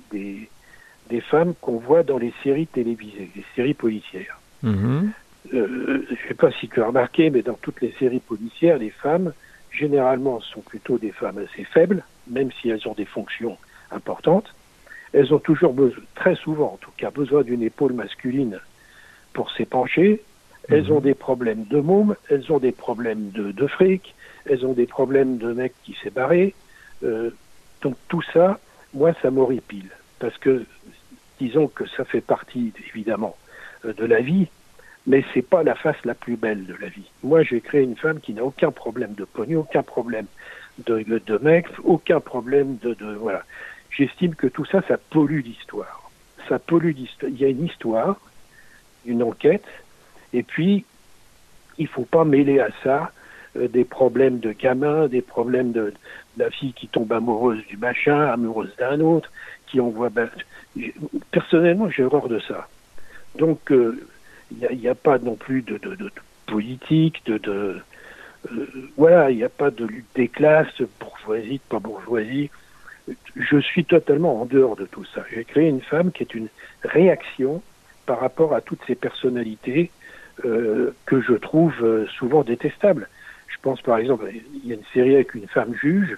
des 1.10 1.22
femmes 1.22 1.54
qu'on 1.60 1.78
voit 1.78 2.04
dans 2.04 2.18
les 2.18 2.34
séries 2.44 2.68
télévisées, 2.68 3.30
les 3.36 3.46
séries 3.56 3.74
policières. 3.74 4.40
Mhm. 4.64 5.12
Euh, 5.54 6.06
je 6.08 6.14
ne 6.14 6.28
sais 6.28 6.34
pas 6.36 6.52
si 6.52 6.68
tu 6.68 6.82
as 6.82 6.88
remarqué, 6.88 7.30
mais 7.30 7.42
dans 7.42 7.56
toutes 7.56 7.82
les 7.82 7.94
séries 7.98 8.20
policières, 8.20 8.78
les 8.78 8.92
femmes, 8.92 9.34
généralement, 9.72 10.40
sont 10.42 10.62
plutôt 10.62 10.98
des 10.98 11.12
femmes 11.12 11.40
assez 11.40 11.64
faibles, 11.64 12.04
même 12.30 12.50
si 12.52 12.70
elles 12.70 12.88
ont 12.88 12.94
des 12.94 13.06
fonctions 13.06 13.58
importantes. 13.92 14.54
Elles 15.14 15.34
ont 15.34 15.40
toujours 15.40 15.74
besoin, 15.74 16.04
très 16.14 16.36
souvent 16.36 16.74
en 16.74 16.78
tout 16.78 16.92
cas, 16.96 17.10
besoin 17.10 17.42
d'une 17.42 17.64
épaule 17.64 17.94
masculine 17.94 18.60
pour 19.34 19.52
s'épancher. 19.52 20.22
Elles 20.68 20.86
mhm. 20.86 20.92
ont 20.92 21.00
des 21.00 21.16
problèmes 21.16 21.64
de 21.66 21.80
môme, 21.80 22.16
elles 22.30 22.52
ont 22.52 22.60
des 22.60 22.74
problèmes 22.74 23.32
de, 23.32 23.68
fric, 23.68 24.14
elles 24.46 24.66
ont 24.66 24.74
des 24.74 24.86
problèmes 24.86 25.38
de 25.38 25.54
mec 25.54 25.74
qui 25.84 25.98
s'est 26.04 26.12
barré. 26.12 26.54
Euh, 27.04 27.32
donc 27.82 27.96
tout 28.08 28.22
ça, 28.34 28.60
moi, 28.94 29.14
ça 29.22 29.32
m'horripile. 29.32 29.90
Parce 30.20 30.38
que 30.38 30.66
disons 31.40 31.68
que 31.68 31.88
ça 31.88 32.06
fait 32.06 32.22
partie 32.22 32.74
évidemment 32.90 33.36
euh, 33.86 33.94
de 33.94 34.06
la 34.06 34.22
vie, 34.22 34.48
mais 35.08 35.24
c'est 35.34 35.42
pas 35.42 35.64
la 35.64 35.76
face 35.76 35.98
la 36.04 36.14
plus 36.14 36.36
belle 36.36 36.66
de 36.66 36.76
la 36.76 36.88
vie. 36.88 37.10
Moi, 37.24 37.44
j'ai 37.44 37.62
créé 37.62 37.82
une 37.84 37.96
femme 37.96 38.20
qui 38.20 38.34
n'a 38.34 38.44
aucun 38.44 38.72
problème 38.72 39.14
de 39.14 39.24
pognon, 39.26 39.62
aucun 39.62 39.84
problème 39.84 40.26
de, 40.86 41.04
de 41.04 41.38
mec, 41.38 41.68
aucun 41.84 42.20
problème 42.20 42.78
de, 42.78 42.94
de 42.94 43.14
voilà. 43.16 43.44
J'estime 43.92 44.36
que 44.36 44.48
tout 44.48 44.66
ça, 44.66 44.82
ça 44.88 44.98
pollue 44.98 45.42
l'histoire. 45.42 46.12
Ça 46.48 46.60
pollue 46.60 46.94
l'histoire. 46.96 47.32
Il 47.32 47.40
y 47.40 47.46
a 47.46 47.50
une 47.50 47.66
histoire, 47.66 48.20
une 49.06 49.24
enquête, 49.24 49.66
et 50.34 50.44
puis 50.44 50.86
il 51.78 51.88
faut 51.88 52.06
pas 52.06 52.26
mêler 52.26 52.60
à 52.60 52.70
ça 52.84 53.12
des 53.56 53.84
problèmes 53.84 54.40
de 54.40 54.52
gamin, 54.52 55.08
des 55.08 55.22
problèmes 55.22 55.72
de, 55.72 55.94
la 56.40 56.50
fille 56.50 56.74
qui 56.74 56.88
tombe 56.88 57.12
amoureuse 57.12 57.64
du 57.68 57.78
machin, 57.78 58.26
amoureuse 58.26 58.74
d'un 58.78 59.00
autre, 59.02 59.32
qui 59.68 59.80
envoie. 59.80 60.10
Ben, 60.10 60.30
personnellement, 61.32 61.90
j'ai 61.90 62.04
horreur 62.04 62.30
de 62.30 62.40
ça. 62.40 62.68
Donc, 63.38 63.60
il 63.70 63.76
euh, 63.76 64.74
n'y 64.74 64.88
a, 64.88 64.96
pas 64.96 65.20
non 65.20 65.36
plus 65.36 65.62
de, 65.62 65.80
politique, 66.48 67.24
de. 67.26 67.80
Euh, 68.52 68.68
voilà, 68.98 69.30
il 69.30 69.38
n'y 69.38 69.44
a 69.44 69.50
pas 69.50 69.70
de 69.70 69.86
lutte 69.86 70.08
des 70.16 70.30
classes, 70.30 70.82
bourgeoisie, 71.00 71.60
pas 71.70 71.80
bourgeoisie. 71.80 72.50
Je 73.36 73.60
suis 73.60 73.86
totalement 73.86 74.42
en 74.42 74.46
dehors 74.46 74.76
de 74.76 74.86
tout 74.86 75.06
ça. 75.14 75.24
J'ai 75.34 75.44
créé 75.44 75.68
une 75.68 75.82
femme 75.82 76.12
qui 76.12 76.24
est 76.24 76.34
une 76.34 76.48
réaction 76.84 77.62
par 78.06 78.20
rapport 78.20 78.54
à 78.54 78.62
toutes 78.62 78.82
ces 78.88 78.96
personnalités 78.96 79.92
que 80.42 81.22
je 81.22 81.34
trouve 81.34 81.74
souvent 82.18 82.44
détestables. 82.44 83.10
Je 83.50 83.58
pense 83.62 83.82
par 83.82 83.98
exemple, 83.98 84.30
il 84.32 84.68
y 84.68 84.72
a 84.72 84.76
une 84.76 84.86
série 84.94 85.16
avec 85.16 85.34
une 85.36 85.48
femme 85.48 85.74
juge, 85.76 86.18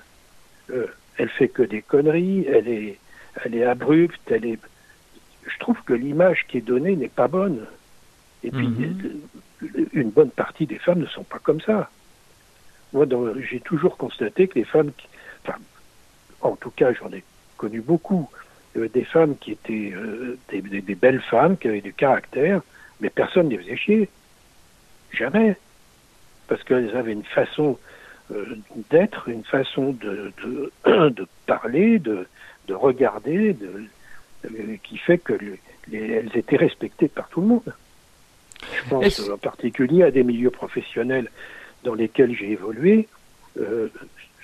euh, 0.70 0.88
elle 1.18 1.30
fait 1.30 1.50
que 1.50 1.64
des 1.64 1.82
conneries, 1.82 2.46
elle 2.48 2.68
est, 2.68 2.98
elle 3.44 3.56
est 3.56 3.64
abrupte, 3.64 4.20
elle 4.30 4.46
est. 4.46 4.60
Je 5.46 5.58
trouve 5.60 5.82
que 5.84 5.94
l'image 5.94 6.46
qui 6.48 6.58
est 6.58 6.62
donnée 6.62 6.96
n'est 6.96 7.10
pas 7.10 7.28
bonne. 7.28 7.66
Et 8.44 8.52
puis, 8.52 8.68
mhm. 8.68 9.22
une 9.94 10.10
bonne 10.10 10.32
partie 10.32 10.66
des 10.66 10.80
femmes 10.80 11.00
ne 11.00 11.06
sont 11.06 11.24
pas 11.24 11.40
comme 11.40 11.62
ça. 11.62 11.90
Moi, 12.94 13.06
j'ai 13.50 13.60
toujours 13.60 13.98
constaté 13.98 14.48
que 14.48 14.58
les 14.58 14.66
femmes, 14.66 14.92
enfin, 15.46 15.58
en 16.42 16.56
tout 16.56 16.72
cas, 16.72 16.92
j'en 16.94 17.12
ai 17.12 17.24
connu 17.58 17.82
beaucoup, 17.82 18.30
euh, 18.78 18.90
des 18.90 19.04
femmes 19.04 19.38
qui 19.38 19.52
étaient 19.52 19.94
euh, 19.96 20.38
des, 20.50 20.62
des, 20.62 20.96
belles 20.96 21.22
femmes, 21.22 21.58
qui 21.58 21.68
avaient 21.68 21.82
du 21.82 21.94
caractère, 21.94 22.62
mais 23.00 23.10
personne 23.10 23.48
ne 23.48 23.52
les 23.52 23.58
faisait 23.60 23.78
chier. 23.78 24.10
Jamais 25.12 25.56
parce 26.52 26.64
qu'elles 26.66 26.98
avaient 26.98 27.14
une 27.14 27.24
façon 27.24 27.80
euh, 28.34 28.44
d'être, 28.90 29.30
une 29.30 29.46
façon 29.46 29.94
de, 29.94 30.34
de, 30.44 31.26
parler, 31.46 31.98
de, 31.98 32.28
de 32.68 32.74
regarder, 32.74 33.54
de, 33.54 33.88
qui 34.84 34.98
fait 34.98 35.18
que 35.18 35.32
elles 35.94 36.32
étaient 36.36 36.58
respectées 36.58 37.08
par 37.08 37.30
tout 37.30 37.40
le 37.40 37.48
monde. 37.48 37.74
Je 38.62 38.90
pense 38.90 39.30
en 39.30 39.38
particulier 39.38 40.04
à 40.04 40.12
des 40.12 40.24
milieux 40.24 40.50
professionnels 40.50 41.30
dans 41.86 41.94
lesquels 41.94 42.36
j'ai 42.36 42.52
évolué. 42.52 43.08
Euh, 43.58 43.88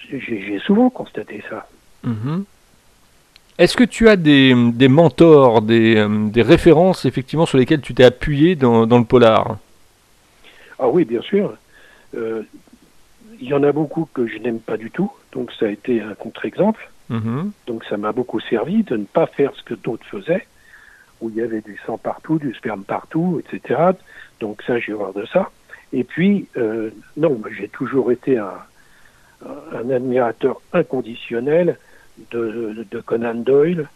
j'ai 0.09 0.59
souvent 0.65 0.89
constaté 0.89 1.43
ça. 1.49 1.67
Mhm. 2.03 2.45
Est-ce 3.57 3.75
que 3.75 3.83
tu 3.83 4.07
as 4.07 4.15
des, 4.15 4.55
des 4.71 4.87
mentors, 4.87 5.61
des, 5.61 5.97
euh, 5.97 6.29
des, 6.29 6.41
références 6.41 7.03
effectivement 7.03 7.45
sur 7.45 7.57
lesquelles 7.57 7.81
tu 7.81 7.93
t'es 7.93 8.05
appuyé 8.05 8.55
dans, 8.55 8.87
dans, 8.87 8.97
le 8.97 9.03
polar? 9.03 9.57
Ah 10.79 10.87
oui, 10.87 11.03
bien 11.03 11.21
sûr. 11.21 11.57
Euh, 12.17 12.43
il 13.39 13.47
y 13.47 13.53
en 13.53 13.63
a 13.63 13.71
beaucoup 13.71 14.07
que 14.13 14.27
je 14.27 14.37
n'aime 14.39 14.59
pas 14.59 14.77
du 14.77 14.89
tout, 14.89 15.11
donc 15.31 15.51
ça 15.59 15.67
a 15.67 15.69
été 15.69 16.01
un 16.01 16.15
contre-exemple. 16.15 16.89
Mhm. 17.09 17.51
Donc 17.67 17.85
ça 17.85 17.97
m'a 17.97 18.11
beaucoup 18.11 18.39
servi 18.39 18.83
de 18.83 18.97
ne 18.97 19.05
pas 19.05 19.27
faire 19.27 19.53
ce 19.55 19.63
que 19.63 19.73
d'autres 19.73 20.05
faisaient, 20.07 20.47
où 21.21 21.29
il 21.29 21.35
y 21.35 21.41
avait 21.41 21.61
du 21.61 21.79
sang 21.85 21.97
partout, 21.97 22.39
du 22.39 22.53
sperme 22.53 22.83
partout, 22.83 23.41
etc. 23.43 23.91
Donc 24.39 24.61
ça, 24.63 24.79
j'ai 24.79 24.93
horreur 24.93 25.13
de 25.13 25.25
ça. 25.25 25.51
Et 25.93 26.03
puis, 26.03 26.47
euh, 26.57 26.89
non, 27.15 27.41
j'ai 27.57 27.69
toujours 27.69 28.11
été 28.11 28.37
un, 28.37 28.53
un, 29.45 29.89
admirateur 29.89 30.61
inconditionnel 30.73 31.77
de, 32.31 32.85
de, 32.89 32.99
Conan 32.99 33.35
Doyle, 33.35 33.87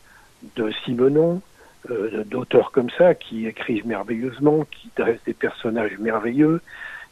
de 0.56 0.72
Simonon, 0.86 1.42
euh, 1.90 2.24
d'auteurs 2.26 2.72
comme 2.72 2.90
ça 2.92 3.14
qui 3.14 3.48
écrivent 3.48 3.88
merveilleusement, 3.88 4.66
qui 4.72 4.90
dressent 4.96 5.24
des 5.26 5.34
personnages 5.34 5.98
merveilleux, 6.00 6.62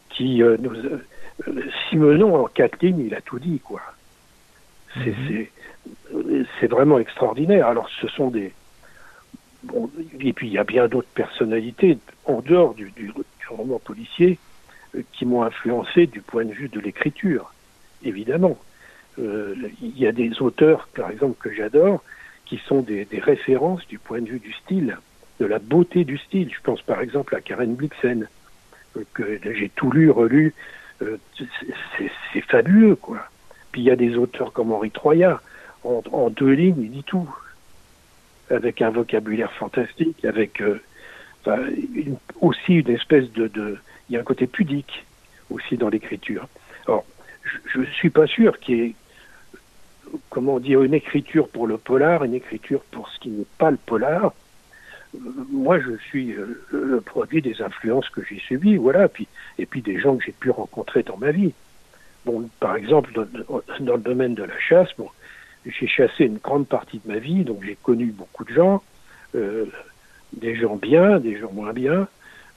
qui 0.10 0.44
euh, 0.44 0.58
nous. 0.60 0.74
Euh, 0.76 1.02
Simonon, 1.90 2.36
en 2.36 2.48
quatre 2.48 2.82
lignes, 2.82 3.06
il 3.08 3.16
a 3.16 3.22
tout 3.22 3.40
dit, 3.40 3.60
quoi. 3.60 3.82
C'est 4.94 5.16
mhm. 5.16 6.68
vraiment 6.70 7.00
extraordinaire. 7.00 7.68
Alors, 7.68 7.90
ce 8.02 8.08
sont 8.08 8.30
des. 8.30 8.52
Bon, 9.64 9.90
et 10.20 10.34
puis, 10.34 10.48
il 10.48 10.54
y 10.54 10.58
a 10.58 10.64
bien 10.64 10.88
d'autres 10.88 11.10
personnalités, 11.14 11.98
en 12.26 12.42
dehors 12.42 12.74
du, 12.74 12.92
du, 12.92 13.12
roman 13.50 13.80
policier, 13.80 14.38
euh, 14.96 15.02
qui 15.14 15.26
m'ont 15.26 15.44
influencé 15.44 16.08
du 16.08 16.22
point 16.22 16.46
de 16.46 16.54
vue 16.54 16.70
de 16.70 16.80
l'écriture, 16.80 17.54
évidemment. 18.04 18.58
il 19.18 19.98
y 19.98 20.08
a 20.08 20.12
des 20.12 20.42
auteurs, 20.42 20.88
par 20.96 21.10
exemple, 21.10 21.36
que 21.42 21.54
j'adore, 21.54 22.04
qui 22.46 22.58
sont 22.68 22.82
des, 22.82 23.06
des, 23.06 23.20
références 23.20 23.86
du 23.88 24.00
point 24.00 24.22
de 24.22 24.30
vue 24.30 24.40
du 24.40 24.54
style, 24.54 24.98
de 25.40 25.46
la 25.46 25.60
beauté 25.60 26.04
du 26.04 26.18
style. 26.18 26.52
Je 26.54 26.62
pense 26.62 26.82
par 26.82 27.02
exemple 27.02 27.36
à 27.36 27.42
Karen 27.42 27.76
Blixen, 27.76 28.28
que 29.14 29.40
j'ai 29.44 29.70
tout 29.70 29.92
lu, 29.92 30.10
relu. 30.10 30.54
Euh, 31.02 31.18
c'est 32.34 32.42
fabuleux, 32.42 32.96
quoi. 32.96 33.20
Puis 33.72 33.82
il 33.82 33.86
y 33.86 33.92
a 33.92 33.96
des 33.96 34.18
auteurs 34.18 34.52
comme 34.52 34.72
Henri 34.72 34.92
Troyat, 34.92 35.42
en, 35.84 36.30
deux 36.30 36.52
lignes, 36.52 36.82
il 36.82 36.92
dit 36.92 37.04
tout, 37.04 37.30
avec 38.50 38.82
un 38.82 38.90
vocabulaire 38.90 39.52
fantastique, 39.54 40.26
avec 40.26 40.62
euh, 40.62 40.82
aussi 42.42 42.76
une 42.76 42.90
espèce 42.90 43.32
de, 43.32 43.48
de, 43.48 43.78
Il 44.10 44.14
y 44.14 44.18
a 44.18 44.22
un 44.22 44.24
côté 44.24 44.48
pudique 44.48 45.06
aussi 45.50 45.78
dans 45.78 45.90
l'écriture. 45.90 46.48
Alors, 46.86 47.06
je 47.66 47.80
ne 47.80 47.86
suis 47.86 48.10
pas 48.10 48.28
sûr 48.28 48.60
qu'il 48.60 48.76
y 48.76 48.82
ait, 48.82 48.96
comment 50.30 50.60
dire, 50.60 50.84
une 50.84 50.94
écriture 50.94 51.48
pour 51.48 51.68
le 51.68 51.78
polar, 51.78 52.24
une 52.24 52.34
écriture 52.34 52.82
pour 52.92 53.10
ce 53.10 53.20
qui 53.20 53.30
n'est 53.30 53.46
pas 53.58 53.72
le 53.72 53.78
polar, 53.78 54.34
moi, 55.18 55.80
je 55.80 55.98
suis 56.08 56.34
euh, 56.34 56.62
le 56.72 57.02
produit 57.02 57.42
des 57.42 57.62
influences 57.62 58.10
que 58.10 58.22
j'ai 58.24 58.40
subies, 58.40 58.78
voilà, 58.78 59.08
puis, 59.08 59.28
et 59.58 59.66
puis 59.66 59.82
des 59.82 60.00
gens 60.00 60.16
que 60.16 60.24
j'ai 60.26 60.32
pu 60.32 60.52
rencontrer 60.52 61.04
dans 61.04 61.18
ma 61.18 61.32
vie. 61.32 61.54
Bon, 62.26 62.48
par 62.60 62.76
exemple, 62.76 63.12
dans, 63.14 63.96
le 63.96 64.02
domaine 64.02 64.36
de 64.36 64.44
la 64.44 64.60
chasse, 64.60 64.90
bon, 64.98 65.10
j'ai 65.66 65.88
chassé 65.88 66.26
une 66.26 66.38
grande 66.38 66.68
partie 66.68 67.02
de 67.04 67.12
ma 67.12 67.20
vie, 67.20 67.44
donc 67.44 67.64
j'ai 67.64 67.78
connu 67.82 68.08
beaucoup 68.08 68.44
de 68.44 68.54
gens, 68.54 68.84
euh, 69.36 69.66
des 70.34 70.56
gens 70.56 70.76
bien, 70.76 71.20
des 71.20 71.38
gens 71.40 71.52
moins 71.52 71.74
bien. 71.74 72.08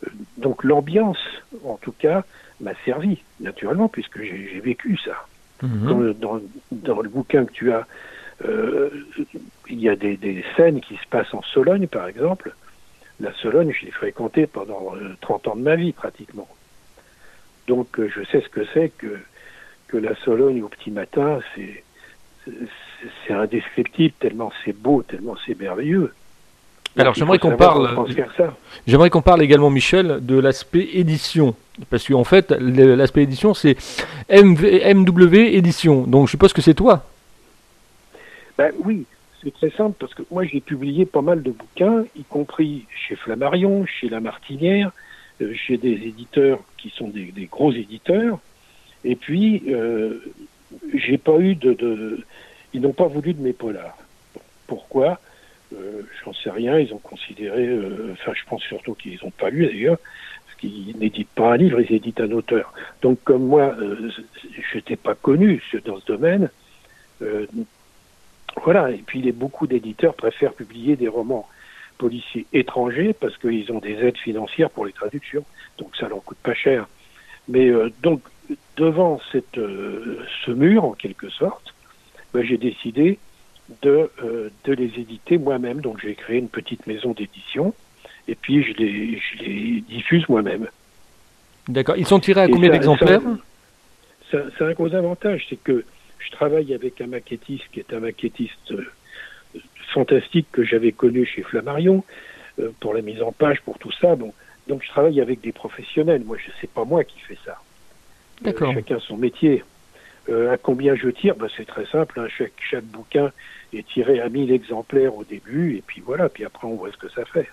Euh, 0.06 0.10
donc 0.36 0.62
l'ambiance, 0.62 1.24
en 1.64 1.76
tout 1.76 1.92
cas, 1.92 2.24
m'a 2.60 2.72
servi, 2.84 3.22
naturellement, 3.40 3.88
puisque 3.88 4.20
j'ai 4.20 4.60
vécu 4.60 4.98
ça. 4.98 5.26
Mhm. 5.62 6.14
Dans, 6.14 6.40
dans, 6.72 7.00
le 7.00 7.08
bouquin 7.08 7.44
que 7.44 7.52
tu 7.52 7.72
as 7.72 7.86
il 9.68 9.80
y 9.80 9.88
a 9.88 9.96
des, 9.96 10.16
des, 10.16 10.44
scènes 10.56 10.80
qui 10.80 10.96
se 10.96 11.06
passent 11.08 11.32
en 11.34 11.42
Sologne, 11.42 11.86
par 11.86 12.06
exemple. 12.06 12.54
La 13.20 13.32
Sologne, 13.34 13.72
je 13.78 13.86
l'ai 13.86 13.92
fréquentée 13.92 14.46
pendant 14.46 14.94
30 15.20 15.48
ans 15.48 15.56
de 15.56 15.62
ma 15.62 15.76
vie, 15.76 15.92
pratiquement. 15.92 16.48
Donc, 17.68 18.00
je 18.00 18.24
sais 18.24 18.40
ce 18.40 18.48
que 18.48 18.64
c'est 18.74 18.90
que, 18.98 19.18
que 19.88 19.96
la 19.96 20.14
Sologne 20.16 20.62
au 20.62 20.68
petit 20.68 20.90
matin, 20.90 21.40
c'est 21.54 21.84
c'est 23.26 23.32
indescriptible 23.32 24.14
tellement 24.18 24.52
c'est 24.64 24.76
beau, 24.76 25.02
tellement 25.02 25.36
c'est 25.46 25.58
merveilleux. 25.58 26.12
Alors 26.98 27.14
j'aimerais 27.14 27.38
qu'on 27.38 27.56
parle, 27.56 27.88
j'aimerais 28.86 29.08
qu'on 29.08 29.22
parle 29.22 29.42
également, 29.42 29.70
Michel, 29.70 30.18
de 30.20 30.38
l'aspect 30.38 30.90
édition, 30.92 31.54
parce 31.88 32.06
qu'en 32.06 32.24
fait 32.24 32.50
l'aspect 32.50 33.22
édition 33.22 33.54
c'est 33.54 33.76
MW 34.30 35.34
édition, 35.34 36.02
donc 36.02 36.26
je 36.26 36.32
suppose 36.32 36.52
que 36.52 36.60
c'est 36.60 36.74
toi. 36.74 37.06
Ben 38.58 38.72
oui, 38.84 39.04
c'est 39.42 39.52
très 39.52 39.70
simple 39.70 39.96
parce 39.98 40.14
que 40.14 40.22
moi 40.30 40.44
j'ai 40.44 40.60
publié 40.60 41.06
pas 41.06 41.22
mal 41.22 41.42
de 41.42 41.50
bouquins, 41.50 42.04
y 42.16 42.22
compris 42.24 42.86
chez 42.94 43.16
Flammarion, 43.16 43.86
chez 43.86 44.08
La 44.08 44.20
Martinière, 44.20 44.92
euh, 45.40 45.54
chez 45.54 45.78
des 45.78 45.92
éditeurs 45.92 46.60
qui 46.76 46.90
sont 46.90 47.08
des, 47.08 47.32
gros 47.50 47.72
éditeurs, 47.72 48.38
et 49.04 49.16
puis 49.16 49.62
euh, 49.68 50.20
j'ai 50.94 51.18
pas 51.18 51.38
eu 51.38 51.54
de, 51.54 52.24
ils 52.72 52.80
n'ont 52.80 52.92
pas 52.92 53.06
voulu 53.06 53.34
de 53.34 53.40
mes 53.40 53.52
polars. 53.52 53.96
Pourquoi? 54.66 55.18
Euh, 55.74 56.02
J'en 56.24 56.32
sais 56.32 56.50
rien. 56.50 56.78
Ils 56.78 56.92
ont 56.92 56.98
considéré, 56.98 57.66
euh, 57.66 58.12
enfin, 58.12 58.32
je 58.34 58.44
pense 58.48 58.62
surtout 58.62 58.94
qu'ils 58.94 59.18
n'ont 59.22 59.30
pas 59.30 59.50
lu 59.50 59.66
d'ailleurs, 59.66 59.98
parce 60.46 60.58
qu'ils 60.58 60.96
n'éditent 60.98 61.28
pas 61.34 61.52
un 61.52 61.56
livre, 61.56 61.80
ils 61.80 61.94
éditent 61.94 62.20
un 62.20 62.30
auteur. 62.32 62.72
Donc, 63.02 63.18
comme 63.24 63.46
moi, 63.46 63.74
euh, 63.80 64.10
je 64.70 64.76
n'étais 64.76 64.96
pas 64.96 65.14
connu 65.14 65.62
dans 65.84 66.00
ce 66.00 66.06
domaine, 66.06 66.50
voilà. 68.64 68.90
Et 68.90 69.02
puis, 69.04 69.22
les, 69.22 69.32
beaucoup 69.32 69.66
d'éditeurs 69.66 70.14
préfèrent 70.14 70.54
publier 70.54 70.96
des 70.96 71.08
romans 71.08 71.48
policiers 71.98 72.46
étrangers 72.52 73.12
parce 73.12 73.36
qu'ils 73.38 73.70
ont 73.72 73.78
des 73.78 73.94
aides 73.94 74.18
financières 74.18 74.70
pour 74.70 74.84
les 74.86 74.92
traductions, 74.92 75.44
donc 75.78 75.94
ça 75.96 76.08
leur 76.08 76.22
coûte 76.24 76.38
pas 76.42 76.54
cher. 76.54 76.88
Mais 77.48 77.70
donc, 78.02 78.22
devant 78.76 79.20
cette, 79.30 79.56
ce 79.56 80.50
mur, 80.50 80.84
en 80.84 80.92
quelque 80.92 81.28
sorte, 81.30 81.74
ben, 82.32 82.44
j'ai 82.44 82.56
décidé 82.56 83.18
de, 83.82 84.10
euh, 84.22 84.50
de 84.64 84.72
les 84.72 84.98
éditer 84.98 85.38
moi-même. 85.38 85.80
Donc 85.80 86.00
j'ai 86.00 86.14
créé 86.14 86.38
une 86.38 86.48
petite 86.48 86.86
maison 86.86 87.12
d'édition 87.12 87.74
et 88.28 88.34
puis 88.34 88.62
je 88.62 88.72
les, 88.74 89.18
je 89.18 89.44
les 89.44 89.80
diffuse 89.82 90.28
moi-même. 90.28 90.68
D'accord. 91.68 91.96
Ils 91.96 92.06
sont 92.06 92.20
tirés 92.20 92.42
à 92.42 92.48
combien 92.48 92.70
d'exemplaires? 92.70 93.20
C'est 94.30 94.64
un 94.64 94.72
gros 94.72 94.94
avantage, 94.94 95.46
c'est 95.50 95.62
que 95.62 95.84
je 96.24 96.30
travaille 96.32 96.74
avec 96.74 97.00
un 97.00 97.06
maquettiste 97.06 97.64
qui 97.72 97.80
est 97.80 97.92
un 97.92 98.00
maquettiste 98.00 98.72
euh, 98.72 98.84
fantastique 99.92 100.46
que 100.52 100.64
j'avais 100.64 100.92
connu 100.92 101.24
chez 101.24 101.42
Flammarion 101.42 102.04
euh, 102.58 102.70
pour 102.80 102.94
la 102.94 103.02
mise 103.02 103.22
en 103.22 103.32
page, 103.32 103.60
pour 103.62 103.78
tout 103.78 103.92
ça. 103.92 104.14
Bon, 104.16 104.32
donc 104.68 104.82
je 104.82 104.88
travaille 104.88 105.20
avec 105.20 105.40
des 105.40 105.52
professionnels. 105.52 106.22
Moi, 106.24 106.36
je 106.38 106.50
sais 106.60 106.66
pas 106.66 106.84
moi 106.84 107.04
qui 107.04 107.18
fais 107.20 107.38
ça. 107.44 107.58
D'accord. 108.40 108.72
chacun 108.74 108.98
son 109.00 109.16
métier. 109.16 109.62
Euh, 110.28 110.52
à 110.52 110.56
combien 110.56 110.94
je 110.94 111.08
tire? 111.08 111.34
Ben, 111.34 111.48
C'est 111.56 111.66
très 111.66 111.86
simple. 111.86 112.20
Hein. 112.20 112.28
Chaque, 112.28 112.52
chaque 112.60 112.84
bouquin 112.84 113.32
est 113.72 113.86
tiré 113.86 114.20
à 114.20 114.28
1000 114.28 114.52
exemplaires 114.52 115.16
au 115.16 115.24
début, 115.24 115.76
et 115.76 115.82
puis 115.84 116.00
voilà, 116.04 116.28
puis 116.28 116.44
après 116.44 116.66
on 116.66 116.74
voit 116.74 116.92
ce 116.92 116.96
que 116.96 117.08
ça 117.08 117.24
fait. 117.24 117.48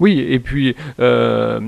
Oui, 0.00 0.24
et 0.28 0.38
puis, 0.38 0.76
euh, 1.00 1.60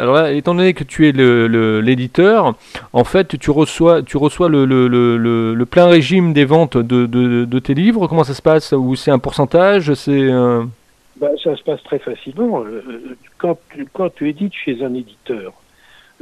alors 0.00 0.14
là, 0.14 0.32
étant 0.32 0.54
donné 0.54 0.74
que 0.74 0.84
tu 0.84 1.08
es 1.08 1.12
l'éditeur, 1.12 2.48
le, 2.48 2.54
en 2.92 3.04
fait, 3.04 3.38
tu 3.38 3.50
reçois, 3.50 4.02
tu 4.02 4.16
reçois 4.16 4.48
le, 4.48 4.64
le 4.64 5.66
plein 5.66 5.86
régime 5.86 6.32
des 6.32 6.44
ventes 6.44 6.76
de, 6.76 7.06
de, 7.06 7.44
de, 7.44 7.58
tes 7.58 7.74
livres. 7.74 8.06
Comment 8.06 8.24
ça 8.24 8.34
se 8.34 8.42
passe? 8.42 8.72
Ou 8.72 8.96
c'est 8.96 9.10
un 9.10 9.18
pourcentage? 9.18 9.94
C'est 9.94 10.30
ben, 11.16 11.30
ça 11.42 11.56
se 11.56 11.62
passe 11.62 11.82
très 11.84 11.98
facilement. 11.98 12.64
Euh, 12.64 13.16
quand, 13.38 13.58
quand 13.92 14.12
tu 14.14 14.28
édites 14.28 14.54
chez 14.54 14.82
un 14.82 14.94
éditeur, 14.94 15.52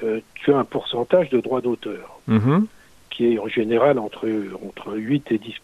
euh, 0.02 0.20
tu 0.34 0.52
as 0.52 0.58
un 0.58 0.64
pourcentage 0.64 1.30
de 1.30 1.40
droit 1.40 1.60
d'auteur, 1.60 2.20
mhm. 2.26 2.66
qui 3.10 3.32
est 3.32 3.38
en 3.38 3.48
général 3.48 3.98
entre, 3.98 4.28
entre 4.66 4.94
8 4.94 5.32
et 5.32 5.38
10 5.38 5.54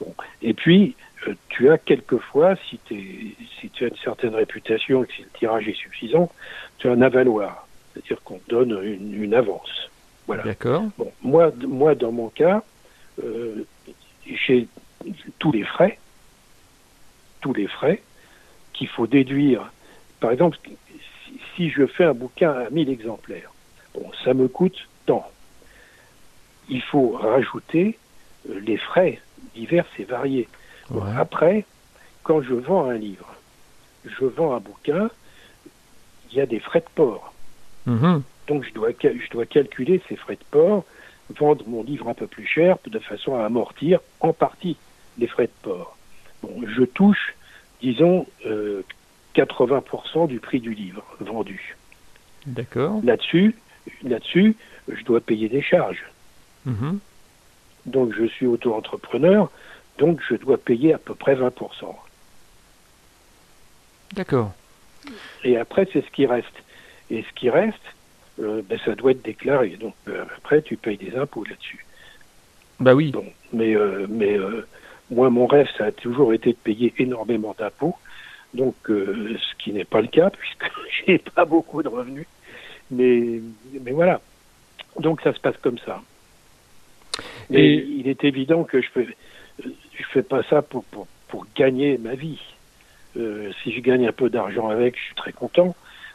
bon. 0.00 0.14
Et 0.42 0.54
puis, 0.54 0.96
euh, 0.96 1.11
tu 1.48 1.70
as 1.70 1.78
quelquefois, 1.78 2.56
si, 2.68 2.80
si 2.88 3.70
tu 3.70 3.84
as 3.84 3.88
une 3.88 3.96
certaine 3.96 4.34
réputation 4.34 5.04
et 5.04 5.06
que 5.06 5.12
si 5.14 5.22
le 5.22 5.28
tirage 5.38 5.68
est 5.68 5.76
suffisant, 5.76 6.30
tu 6.78 6.88
as 6.88 6.92
un 6.92 7.02
avaloir, 7.02 7.66
c'est-à-dire 7.92 8.22
qu'on 8.22 8.38
te 8.38 8.50
donne 8.50 8.82
une, 8.82 9.34
avance. 9.34 9.90
Voilà. 10.26 10.42
D'accord. 10.42 10.84
Bon, 10.98 11.12
moi, 11.22 11.52
moi, 11.66 11.94
dans 11.94 12.12
mon 12.12 12.28
cas, 12.28 12.62
euh, 13.22 13.66
j'ai 14.26 14.68
tous 15.38 15.52
les 15.52 15.64
frais, 15.64 15.98
tous 17.40 17.52
les 17.52 17.66
frais 17.66 18.02
qu'il 18.72 18.88
faut 18.88 19.06
déduire. 19.06 19.72
Par 20.20 20.30
exemple, 20.30 20.58
si 21.54 21.70
je 21.70 21.86
fais 21.86 22.04
un 22.04 22.14
bouquin 22.14 22.52
à 22.52 22.70
1000 22.70 22.88
exemplaires, 22.88 23.52
bon, 23.94 24.10
ça 24.24 24.34
me 24.34 24.48
coûte 24.48 24.88
tant. 25.06 25.28
Il 26.68 26.82
faut 26.82 27.10
rajouter 27.10 27.98
euh, 28.48 28.60
les 28.60 28.76
frais 28.76 29.20
divers 29.54 29.86
et 29.98 30.04
variés. 30.04 30.48
Après, 31.16 31.64
quand 32.22 32.42
je 32.42 32.54
vends 32.54 32.88
un 32.88 32.96
livre, 32.96 33.34
je 34.04 34.24
vends 34.24 34.54
un 34.54 34.60
bouquin, 34.60 35.10
il 36.30 36.38
y 36.38 36.40
a 36.40 36.46
des 36.46 36.60
frais 36.60 36.80
de 36.80 36.90
port. 36.94 37.32
Mm-hmm. 37.88 38.22
Donc 38.48 38.64
je 38.64 38.72
dois, 38.72 38.90
je 39.00 39.30
dois 39.30 39.46
calculer 39.46 40.02
ces 40.08 40.16
frais 40.16 40.36
de 40.36 40.44
port, 40.50 40.84
vendre 41.38 41.64
mon 41.66 41.82
livre 41.82 42.08
un 42.08 42.14
peu 42.14 42.26
plus 42.26 42.46
cher 42.46 42.78
de 42.86 42.98
façon 42.98 43.36
à 43.36 43.44
amortir 43.44 44.00
en 44.20 44.32
partie 44.32 44.76
les 45.18 45.26
frais 45.26 45.46
de 45.46 45.52
port. 45.62 45.96
Bon, 46.42 46.62
je 46.66 46.82
touche, 46.82 47.34
disons, 47.80 48.26
euh, 48.46 48.82
80% 49.34 50.28
du 50.28 50.40
prix 50.40 50.60
du 50.60 50.74
livre 50.74 51.04
vendu. 51.20 51.76
D'accord. 52.46 53.00
Là-dessus, 53.04 53.54
là-dessus, 54.02 54.56
je 54.88 55.04
dois 55.04 55.20
payer 55.20 55.48
des 55.48 55.62
charges. 55.62 56.04
Mhm. 56.66 56.98
Donc 57.86 58.12
je 58.14 58.24
suis 58.26 58.46
auto-entrepreneur, 58.46 59.50
donc 59.98 60.20
je 60.28 60.34
dois 60.36 60.58
payer 60.58 60.94
à 60.94 60.98
peu 60.98 61.14
près 61.14 61.34
20%. 61.34 61.52
D'accord. 64.14 64.52
Et 65.44 65.56
après, 65.56 65.88
c'est 65.92 66.04
ce 66.04 66.10
qui 66.10 66.26
reste. 66.26 66.46
Et 67.10 67.22
ce 67.22 67.32
qui 67.34 67.50
reste, 67.50 67.76
euh, 68.40 68.62
ben, 68.68 68.78
ça 68.84 68.94
doit 68.94 69.12
être 69.12 69.22
déclaré. 69.22 69.70
Donc 69.70 69.94
euh, 70.08 70.24
après, 70.36 70.62
tu 70.62 70.76
payes 70.76 70.96
des 70.96 71.16
impôts 71.16 71.44
là-dessus. 71.44 71.84
Bah 72.80 72.94
oui. 72.94 73.10
Bon, 73.10 73.26
mais 73.52 73.74
euh, 73.76 74.06
mais 74.08 74.38
moi, 75.10 75.30
mon 75.30 75.46
rêve, 75.46 75.68
ça 75.76 75.86
a 75.86 75.92
toujours 75.92 76.32
été 76.32 76.50
de 76.50 76.56
payer 76.56 76.94
énormément 76.98 77.54
d'impôts. 77.58 77.96
Donc, 78.54 78.74
ce 78.86 79.56
qui 79.58 79.72
n'est 79.72 79.84
pas 79.84 80.00
le 80.00 80.08
cas 80.08 80.30
puisque 80.38 80.70
j'ai 81.06 81.18
pas 81.18 81.44
beaucoup 81.44 81.82
de 81.82 81.88
revenus. 81.88 82.26
Mais, 82.90 83.40
mais 83.80 83.92
voilà. 83.92 84.20
Donc, 84.98 85.22
ça 85.22 85.32
se 85.32 85.40
passe 85.40 85.56
comme 85.62 85.78
ça. 85.78 86.02
Et 87.50 87.74
il 87.74 88.08
est 88.08 88.24
évident 88.24 88.64
que 88.64 88.80
je 88.80 88.88
fais, 88.88 89.06
je 89.64 90.04
fais 90.12 90.22
pas 90.22 90.42
ça 90.44 90.62
pour, 90.62 90.84
pour, 90.84 91.06
pour 91.28 91.46
gagner 91.56 91.98
ma 91.98 92.14
vie. 92.14 92.40
Euh, 93.16 93.50
si 93.62 93.72
je 93.72 93.80
gagne 93.80 94.06
un 94.06 94.12
peu 94.12 94.30
d'argent 94.30 94.68
avec, 94.68 94.96
je 94.96 95.02
suis 95.02 95.14
très 95.14 95.32
content. 95.32 95.74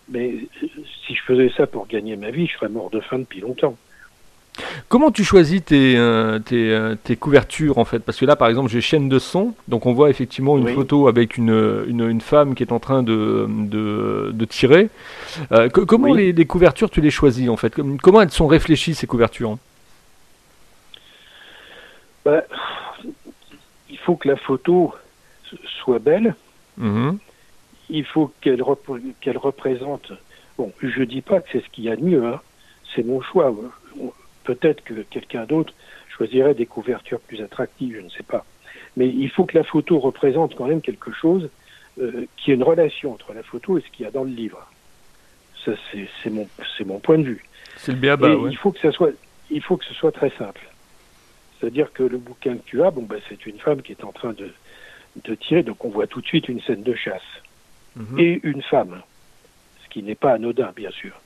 Mais 0.09 0.33
euh, 0.63 0.67
si 1.05 1.15
je 1.15 1.21
faisais 1.23 1.51
ça 1.55 1.67
pour 1.67 1.87
gagner 1.87 2.15
ma 2.15 2.31
vie, 2.31 2.47
je 2.47 2.53
serais 2.53 2.69
mort 2.69 2.89
de 2.89 2.99
faim 2.99 3.19
depuis 3.19 3.41
longtemps. 3.41 3.77
Comment 4.89 5.11
tu 5.11 5.23
choisis 5.23 5.63
tes, 5.63 5.97
euh, 5.97 6.39
euh, 6.51 6.95
tes, 7.03 7.15
couvertures 7.15 7.77
en 7.77 7.85
fait? 7.85 7.99
Parce 7.99 8.17
que 8.17 8.25
là 8.25 8.35
par 8.35 8.47
exemple 8.47 8.69
j'ai 8.69 8.81
chaîne 8.81 9.09
de 9.09 9.19
son, 9.19 9.53
donc 9.67 9.85
on 9.85 9.93
voit 9.93 10.09
effectivement 10.09 10.57
une 10.57 10.69
photo 10.69 11.07
avec 11.07 11.37
une, 11.37 11.85
une, 11.87 12.21
femme 12.21 12.55
qui 12.55 12.63
est 12.63 12.71
en 12.71 12.79
train 12.79 13.03
de, 13.03 13.47
de, 13.47 14.45
tirer. 14.45 14.89
Euh, 15.51 15.69
comment 15.69 16.13
les, 16.13 16.45
couvertures 16.45 16.89
tu 16.89 17.01
les 17.01 17.11
choisis 17.11 17.49
en 17.49 17.57
fait? 17.57 17.73
Comment 18.01 18.21
elles 18.21 18.31
sont 18.31 18.47
réfléchies 18.47 18.95
ces 18.95 19.07
couvertures? 19.07 19.57
Bah, 22.25 22.43
faut 24.07 24.15
que 24.15 24.29
la 24.29 24.37
photo 24.37 24.93
soit 25.83 25.99
belle. 25.99 26.33
Mhm. 26.77 27.19
Il 27.89 28.05
faut 28.05 28.31
qu'elle 28.39 28.61
représente. 28.61 30.13
Bon, 30.57 30.71
je 30.81 31.03
dis 31.03 31.21
pas 31.21 31.41
que 31.41 31.49
c'est 31.51 31.63
ce 31.63 31.69
qu'il 31.69 31.83
y 31.83 31.89
a 31.89 31.97
de 31.97 32.03
mieux, 32.03 32.25
hein. 32.25 32.39
c'est 32.95 33.05
mon 33.05 33.21
choix 33.21 33.53
peut-être 34.45 34.81
que 34.85 34.93
quelqu'un 35.15 35.43
d'autre 35.43 35.73
choisirait 36.07 36.53
des 36.53 36.65
couvertures 36.65 37.19
plus 37.19 37.41
attractives, 37.41 37.95
je 37.97 38.01
ne 38.01 38.09
sais 38.09 38.23
pas. 38.23 38.45
Mais 38.95 39.09
il 39.09 39.29
faut 39.29 39.43
que 39.43 39.57
la 39.57 39.65
photo 39.65 39.99
représente 39.99 40.55
quand 40.55 40.67
même 40.67 40.81
quelque 40.81 41.11
chose 41.11 41.49
euh, 41.99 42.25
qui 42.37 42.51
ait 42.51 42.55
une 42.55 42.63
relation 42.63 43.11
entre 43.11 43.33
la 43.33 43.43
photo 43.43 43.77
et 43.77 43.81
ce 43.81 43.89
qu'il 43.91 44.05
y 44.05 44.07
a 44.07 44.11
dans 44.11 44.23
le 44.23 44.31
livre. 44.31 44.65
Ça, 45.65 45.73
c'est 46.23 46.29
mon, 46.29 46.47
mon 46.85 46.99
point 46.99 47.17
de 47.17 47.23
vue. 47.23 47.43
C'est 47.75 47.91
le 47.91 47.97
béaba, 47.97 48.29
Il 48.49 48.57
faut 48.57 48.71
que 48.71 48.79
ça 48.79 48.93
soit, 48.93 49.11
il 49.51 49.61
faut 49.61 49.75
que 49.75 49.85
ce 49.85 49.93
soit 49.93 50.13
très 50.13 50.31
simple. 50.37 50.61
C'est-à-dire 51.59 51.91
que 51.93 52.03
le 52.03 52.17
bouquin 52.17 52.57
que 52.57 52.65
tu 52.65 52.83
as, 52.83 52.91
bon, 52.91 53.03
ben, 53.03 53.19
c'est 53.29 53.45
une 53.45 53.59
femme 53.59 53.81
qui 53.81 53.91
est 53.91 54.03
en 54.03 54.11
train 54.11 54.33
de, 54.33 54.51
de 55.23 55.35
tirer, 55.35 55.63
donc 55.63 55.83
on 55.85 55.89
voit 55.89 56.07
tout 56.07 56.21
de 56.21 56.27
suite 56.27 56.47
une 56.49 56.61
scène 56.61 56.83
de 56.83 56.93
chasse. 56.93 57.21
Mhm. 57.95 58.19
Et 58.19 58.39
une 58.43 58.61
femme, 58.61 59.01
ce 59.83 59.89
qui 59.89 60.03
n'est 60.03 60.15
pas 60.15 60.33
anodin, 60.33 60.71
bien 60.75 60.91
sûr. 60.91 61.19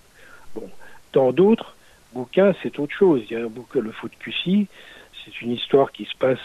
Bon, 0.56 0.70
dans 1.14 1.32
d'autres, 1.32 1.76
bouquin, 2.14 2.54
c'est 2.64 2.80
autre 2.80 2.94
chose. 2.94 3.24
Il 3.30 3.38
y 3.38 3.40
a 3.40 3.44
un 3.44 3.50
bouquin, 3.50 3.82
Le 3.82 3.92
Fou 3.92 4.08
de 4.08 4.16
Cussy, 4.16 4.68
c'est 5.24 5.42
une 5.42 5.52
histoire 5.52 5.92
qui 5.92 6.06
se 6.06 6.16
passe 6.18 6.40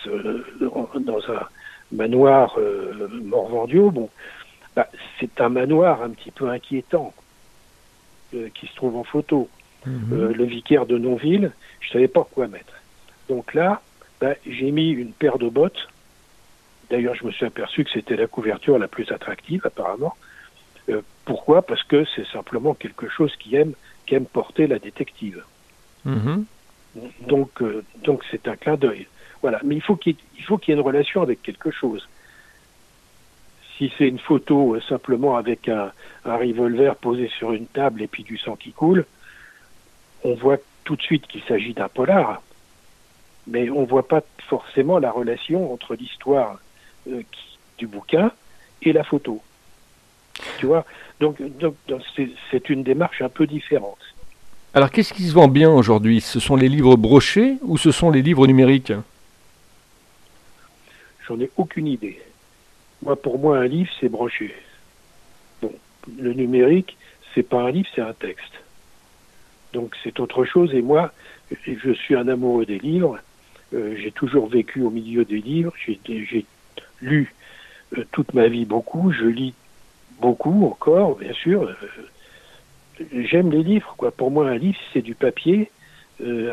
dans 1.01 1.21
un 1.31 1.47
manoir 1.93 2.59
Morvandio. 3.23 3.91
Bon, 3.91 4.11
bah, 4.75 4.89
c'est 5.21 5.41
un 5.41 5.49
manoir 5.49 6.03
un 6.03 6.11
petit 6.11 6.31
peu 6.31 6.49
inquiétant 6.51 7.15
qui 8.33 8.67
se 8.67 8.75
trouve 8.75 8.97
en 8.97 9.05
photo. 9.05 9.49
Mhm. 9.87 10.33
le 10.33 10.45
vicaire 10.45 10.85
de 10.85 10.99
Nonville, 10.99 11.53
je 11.81 11.91
savais 11.91 12.09
pas 12.09 12.27
quoi 12.29 12.49
mettre. 12.49 12.73
Donc 13.29 13.55
là, 13.55 13.81
bah, 14.21 14.35
j'ai 14.47 14.71
mis 14.71 14.91
une 14.91 15.13
paire 15.13 15.39
de 15.39 15.49
bottes. 15.49 15.89
D'ailleurs, 16.91 17.15
je 17.15 17.25
me 17.25 17.33
suis 17.33 17.45
aperçu 17.45 17.85
que 17.85 17.91
c'était 17.91 18.17
la 18.17 18.27
couverture 18.27 18.79
la 18.79 18.89
plus 18.89 19.11
attractive, 19.11 19.63
apparemment. 19.65 20.15
Euh, 20.89 21.03
pourquoi? 21.25 21.63
Parce 21.63 21.83
que 21.83 22.05
c'est 22.15 22.27
simplement 22.29 22.75
quelque 22.75 23.09
chose 23.09 23.35
qui 23.37 23.57
aime, 23.57 23.73
qui 24.07 24.15
aime 24.15 24.27
porter 24.27 24.67
la 24.67 24.79
détective. 24.79 25.43
Mhm. 26.05 26.45
Donc, 27.23 27.61
euh, 27.61 27.85
donc 28.05 28.25
c'est 28.31 28.47
un 28.49 28.57
clin 28.57 28.77
d'œil. 28.77 29.09
Voilà. 29.43 29.61
Mais 29.65 29.75
il 29.75 29.83
faut 29.83 29.97
qu'il 29.97 30.17
qu'il 30.17 30.51
y 30.69 30.71
ait 30.71 30.75
une 30.75 30.81
relation 30.81 31.23
avec 31.23 31.43
quelque 31.43 31.73
chose. 31.73 32.09
Si 33.77 33.93
c'est 33.99 34.09
une 34.09 34.21
photo 34.21 34.77
euh, 34.77 34.81
simplement 34.89 35.37
avec 35.37 35.69
un, 35.69 35.91
un, 36.25 36.37
revolver 36.37 36.95
posé 36.95 37.29
sur 37.37 37.53
une 37.53 37.67
table 37.67 38.01
et 38.01 38.07
puis 38.07 38.23
du 38.23 38.39
sang 38.39 38.55
qui 38.55 38.71
coule, 38.71 39.05
on 40.23 40.35
voit 40.35 40.59
tout 40.85 40.95
de 40.95 41.03
suite 41.03 41.27
qu'il 41.27 41.43
s'agit 41.43 41.75
d'un 41.75 41.89
polar 41.89 42.41
mais 43.47 43.71
on 43.71 43.83
ne 43.83 43.87
voit 43.87 44.09
pas 44.09 44.23
forcément 44.49 44.99
la 44.99 45.11
relation 45.11 45.73
entre 45.73 45.95
l'histoire 45.95 46.59
euh, 47.09 47.23
du 47.79 47.87
bouquin 47.87 48.31
et 48.83 48.93
la 48.93 49.05
photo. 49.05 49.41
Tu 50.59 50.67
vois? 50.67 50.85
Donc, 51.21 51.39
c'est 52.53 52.69
une 52.69 52.83
démarche 52.83 53.23
un 53.23 53.29
peu 53.29 53.47
différente. 53.47 53.99
Alors 54.75 54.91
qu'est-ce 54.91 55.15
qui 55.15 55.23
se 55.23 55.33
vend 55.33 55.49
bien 55.49 55.71
aujourd'hui? 55.71 56.21
Ce 56.21 56.39
sont 56.39 56.57
les 56.57 56.69
livres 56.69 56.97
brochés 56.97 57.57
ou 57.63 57.79
ce 57.79 57.91
sont 57.91 58.11
les 58.11 58.21
livres 58.21 58.47
numériques? 58.47 58.93
J'en 61.27 61.41
ai 61.41 61.51
aucune 61.57 61.87
idée. 61.87 62.21
Moi, 63.03 63.17
pour 63.17 63.39
moi, 63.39 63.59
un 63.59 63.67
livre, 63.67 63.91
c'est 63.99 64.11
broché. 64.11 64.55
Bon, 65.63 65.73
le 66.19 66.35
numérique, 66.35 66.97
c'est 67.35 67.43
pas 67.43 67.63
un 67.63 67.71
livre, 67.71 67.89
c'est 67.95 68.03
un 68.03 68.13
texte. 68.13 68.53
Donc 69.73 69.97
c'est 70.05 70.21
autre 70.21 70.45
chose. 70.45 70.75
Et 70.75 70.83
moi, 70.83 71.13
je 71.65 71.93
suis 71.93 72.15
un 72.15 72.29
amoureux 72.29 72.67
des 72.67 72.79
livres. 72.79 73.19
Euh, 73.75 73.97
j'ai 74.01 74.13
toujours 74.13 74.47
vécu 74.49 74.83
au 74.83 74.91
milieu 74.91 75.25
des 75.25 75.39
livres. 75.39 75.73
J'ai 75.87 76.47
lu 77.01 77.35
euh, 77.97 78.05
toute 78.13 78.35
ma 78.35 78.49
vie 78.49 78.65
beaucoup. 78.65 79.13
Je 79.13 79.25
lis 79.25 79.55
beaucoup 80.21 80.67
encore, 80.67 81.17
bien 81.17 81.33
sûr. 81.33 81.63
Euh, 81.63 83.05
j'aime 83.25 83.51
les 83.51 83.63
livres. 83.63 83.95
Quoi. 83.97 84.11
Pour 84.11 84.31
moi, 84.31 84.49
un 84.49 84.57
livre, 84.57 84.79
c'est 84.93 85.03
du 85.03 85.15
papier 85.15 85.71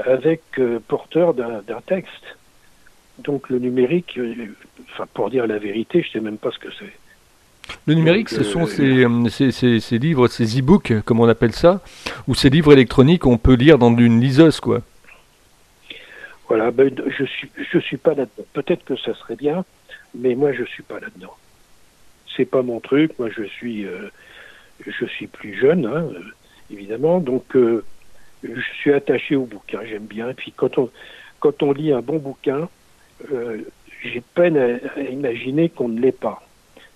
avec 0.05 0.41
porteur 0.89 1.33
d'un 1.33 1.81
texte. 1.85 2.35
Donc 3.19 3.47
le 3.47 3.59
numérique, 3.59 4.19
enfin 4.91 5.07
pour 5.13 5.29
dire 5.29 5.47
la 5.47 5.57
vérité, 5.57 6.03
je 6.03 6.11
sais 6.11 6.19
même 6.19 6.37
pas 6.37 6.51
ce 6.51 6.59
que 6.59 6.67
c'est. 6.77 6.91
Le 7.85 7.93
numérique, 7.93 8.27
ce 8.27 8.43
sont 8.43 8.65
ces, 8.65 9.07
ces, 9.53 9.79
ces, 9.79 9.97
livres, 9.97 10.27
ces 10.27 10.59
e-books, 10.59 11.01
comme 11.05 11.21
on 11.21 11.29
appelle 11.29 11.53
ça, 11.53 11.79
ou 12.27 12.35
ces 12.35 12.49
livres 12.49 12.73
électroniques 12.73 13.21
qu'on 13.21 13.37
peut 13.37 13.53
lire 13.53 13.77
dans 13.77 13.95
une 13.95 14.19
liseuse, 14.19 14.59
quoi. 14.59 14.81
Voilà, 16.55 16.69
ben, 16.69 16.93
je 17.07 17.23
suis 17.23 17.49
je 17.57 17.79
suis 17.79 17.97
pas 17.97 18.13
là-dedans. 18.13 18.45
Peut-être 18.53 18.85
que 18.85 18.95
ça 18.95 19.15
serait 19.15 19.35
bien, 19.35 19.65
mais 20.13 20.35
moi 20.35 20.53
je 20.53 20.63
suis 20.63 20.83
pas 20.83 20.99
là-dedans. 20.99 21.35
C'est 22.37 22.45
pas 22.45 22.61
mon 22.61 22.79
truc. 22.79 23.17
Moi 23.17 23.29
je 23.35 23.41
suis 23.41 23.87
euh, 23.87 24.11
je 24.85 25.03
suis 25.07 25.25
plus 25.25 25.55
jeune, 25.55 25.87
hein, 25.87 26.09
euh, 26.13 26.21
évidemment, 26.69 27.21
donc 27.21 27.55
euh, 27.55 27.83
je 28.43 28.61
suis 28.79 28.93
attaché 28.93 29.35
au 29.35 29.45
bouquin. 29.45 29.79
J'aime 29.83 30.05
bien. 30.05 30.29
Et 30.29 30.35
puis 30.35 30.53
quand 30.55 30.77
on 30.77 30.91
quand 31.39 31.63
on 31.63 31.71
lit 31.71 31.91
un 31.91 32.01
bon 32.01 32.19
bouquin, 32.19 32.69
j'ai 34.03 34.21
peine 34.35 34.55
à, 34.55 35.01
imaginer 35.01 35.69
qu'on 35.69 35.89
ne 35.89 35.99
l'ait 35.99 36.11
pas. 36.11 36.47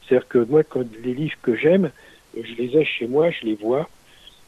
C'est-à-dire 0.04 0.28
que 0.28 0.38
moi, 0.38 0.62
quand 0.64 0.86
les 1.04 1.16
livres 1.16 1.40
que 1.42 1.56
j'aime, 1.56 1.90
je 2.36 2.54
les 2.62 2.78
ai 2.78 2.86
chez 2.86 3.08
moi, 3.08 3.32
je 3.32 3.44
les 3.44 3.56
vois, 3.56 3.90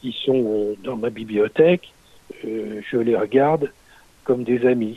ils 0.04 0.14
sont 0.14 0.76
dans 0.84 0.96
ma 0.96 1.10
bibliothèque, 1.10 1.92
je 2.44 2.96
les 2.96 3.16
regarde, 3.16 3.72
comme 4.30 4.44
des 4.44 4.64
amis. 4.64 4.96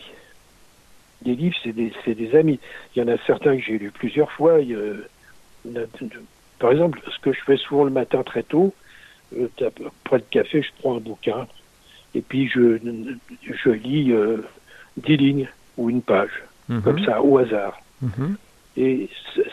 Des 1.23 1.33
livres, 1.33 1.55
c'est 1.63 1.73
des, 1.73 1.91
des, 2.05 2.35
amis. 2.35 2.59
Il 2.95 2.99
y 2.99 3.01
en 3.03 3.07
a 3.07 3.17
certains 3.25 3.57
que 3.57 3.63
j'ai 3.63 3.79
lus 3.79 3.89
plusieurs 3.89 4.31
fois. 4.31 4.59
par 6.59 6.71
exemple, 6.71 7.01
ce 7.11 7.19
que 7.19 7.33
je 7.33 7.39
fais 7.43 7.57
souvent 7.57 7.83
le 7.83 7.89
matin 7.89 8.21
très 8.21 8.43
tôt, 8.43 8.75
euh, 9.35 9.47
après 10.05 10.17
le 10.17 10.23
café, 10.29 10.61
je 10.61 10.69
prends 10.77 10.97
un 10.97 10.99
bouquin 10.99 11.47
et 12.13 12.21
puis 12.21 12.47
je, 12.47 12.77
je 13.43 13.69
lis 13.71 14.11
euh, 14.11 14.43
dix 14.97 15.17
lignes 15.17 15.49
ou 15.77 15.89
une 15.89 16.03
page, 16.03 16.43
mhm. 16.69 16.83
comme 16.83 17.03
ça, 17.03 17.23
au 17.23 17.39
hasard. 17.39 17.81
Mhm. 18.03 18.37
Et 18.77 19.09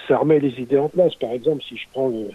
ça 0.07 0.19
remet 0.19 0.40
les 0.40 0.61
idées 0.61 0.77
en 0.77 0.90
place. 0.90 1.14
Par 1.14 1.31
exemple, 1.31 1.62
si 1.66 1.79
je 1.79 1.87
prends 1.90 2.11
une, 2.11 2.33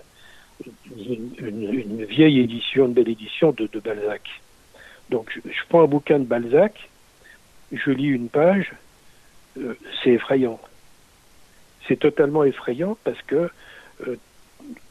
vieille 2.06 2.40
édition, 2.40 2.88
une 2.88 2.94
belle 2.94 3.10
édition 3.10 3.52
de, 3.52 3.70
de 3.72 3.80
Balzac. 3.80 4.24
Donc, 5.12 5.32
je, 5.32 5.42
je, 5.48 5.62
prends 5.70 5.84
un 5.84 5.88
bouquin 5.88 6.18
de 6.18 6.24
Balzac 6.24 6.90
je 7.76 7.92
lis 7.92 8.08
une 8.08 8.30
page, 8.30 8.74
euh, 9.58 9.78
c'est 10.04 10.12
effrayant. 10.12 10.60
C'est 11.88 12.00
totalement 12.00 12.44
effrayant 12.44 12.98
parce 13.04 13.22
que 13.24 13.50
euh, 14.08 14.18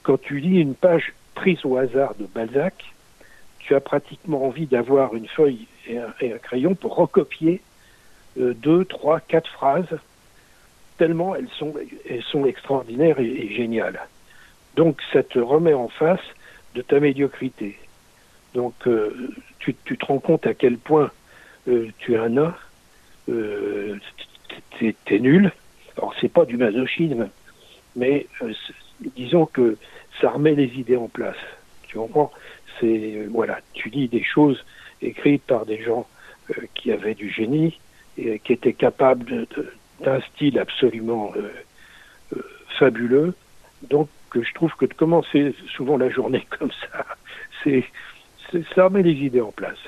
quand 0.03 0.21
tu 0.21 0.39
lis 0.39 0.61
une 0.61 0.75
page 0.75 1.13
prise 1.35 1.65
au 1.65 1.77
hasard 1.77 2.15
de 2.15 2.27
Balzac, 2.27 2.85
tu 3.59 3.75
as 3.75 3.81
pratiquement 3.81 4.45
envie 4.45 4.67
d'avoir 4.67 5.15
une 5.15 5.27
feuille 5.27 5.67
et 5.87 5.99
un, 5.99 6.39
crayon 6.39 6.75
pour 6.75 6.97
recopier 6.97 7.61
euh, 8.39 8.55
deux, 8.55 8.85
trois, 8.85 9.21
quatre 9.21 9.51
phrases, 9.51 9.99
tellement 10.99 11.35
elles 11.35 11.49
sont, 11.59 12.47
extraordinaires 12.47 13.19
et, 13.19 13.53
géniales. 13.55 14.01
Donc 14.77 15.01
ça 15.13 15.23
te 15.23 15.39
remet 15.39 15.75
en 15.75 15.89
face 15.89 16.25
de 16.75 16.83
ta 16.83 17.01
médiocrité. 17.01 17.79
Donc 18.55 18.75
tu, 19.59 19.75
tu, 19.85 19.99
te 19.99 20.07
rends 20.07 20.21
compte 20.21 20.47
à 20.47 20.55
quel 20.55 20.79
point 20.79 21.11
tu 21.99 22.15
es 22.15 22.17
un 22.17 22.29
nain 22.29 22.55
euh, 23.29 23.99
t'es 24.79 25.19
nul. 25.19 25.53
Alors 25.97 26.15
c'est 26.21 26.29
pas 26.29 26.45
du 26.45 26.57
masochisme, 26.57 27.29
mais 27.97 28.27
euh, 28.43 28.53
disons 29.17 29.47
que 29.47 29.77
ça 30.21 30.31
remet 30.31 30.55
les 30.55 30.73
idées 30.79 30.97
en 30.97 31.09
place. 31.09 31.37
Tu 31.87 31.97
comprends? 31.97 32.33
C'est 32.81 33.17
euh, 33.17 33.29
voilà, 33.31 33.61
tu 33.73 33.89
lis 33.89 34.09
des 34.09 34.23
choses 34.23 34.65
écrites 35.03 35.45
par 35.45 35.67
des 35.67 35.83
gens 35.83 36.07
euh, 36.51 36.63
qui 36.75 36.91
avaient 36.91 37.15
du 37.15 37.31
génie 37.31 37.79
et 38.19 38.39
qui 38.41 38.53
étaient 38.53 38.73
capables 38.73 39.47
d'un 40.01 40.21
style 40.21 40.59
absolument 40.59 41.33
fabuleux. 42.79 43.35
Donc 43.91 44.09
je 44.33 44.55
trouve 44.55 44.73
que 44.77 44.87
de 44.87 44.95
commencer 44.95 45.55
souvent 45.75 45.97
la 45.97 46.11
journée 46.11 46.47
comme 46.59 46.71
ça, 46.71 47.05
c'est 47.63 47.85
ça 48.75 48.85
remet 48.85 49.03
les 49.03 49.15
idées 49.15 49.41
en 49.41 49.51
place. 49.51 49.79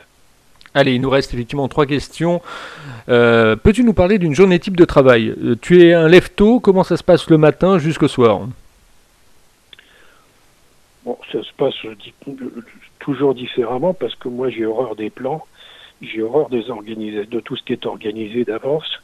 Allez, 0.76 0.96
il 0.96 1.00
nous 1.00 1.08
reste 1.08 1.32
effectivement 1.32 1.68
trois 1.68 1.86
questions. 1.86 2.42
Euh, 3.08 3.56
peux-tu 3.56 3.82
nous 3.82 3.94
parler 3.94 4.18
d'une 4.18 4.34
journée 4.34 4.58
type 4.58 4.76
de 4.76 4.84
travail 4.84 5.34
euh, 5.42 5.56
Tu 5.58 5.82
es 5.82 5.94
un 5.94 6.06
lève-tôt, 6.06 6.60
comment 6.60 6.84
ça 6.84 6.98
se 6.98 7.02
passe 7.02 7.30
le 7.30 7.38
matin 7.38 7.78
jusqu'au 7.78 8.08
soir 8.08 8.42
ça 11.32 11.42
se 11.42 11.52
passe 11.56 11.74
toujours 12.98 13.34
différemment 13.34 13.94
parce 13.94 14.14
que 14.16 14.28
moi 14.28 14.50
j'ai 14.50 14.66
horreur 14.66 14.96
des 14.96 15.08
plans, 15.08 15.46
j'ai 16.02 16.20
horreur 16.20 16.48
des 16.48 16.68
organisés, 16.68 17.26
de 17.26 17.40
tout 17.40 17.56
ce 17.56 17.62
qui 17.62 17.72
est 17.72 17.86
organisé 17.86 18.44
d'avance. 18.44 19.00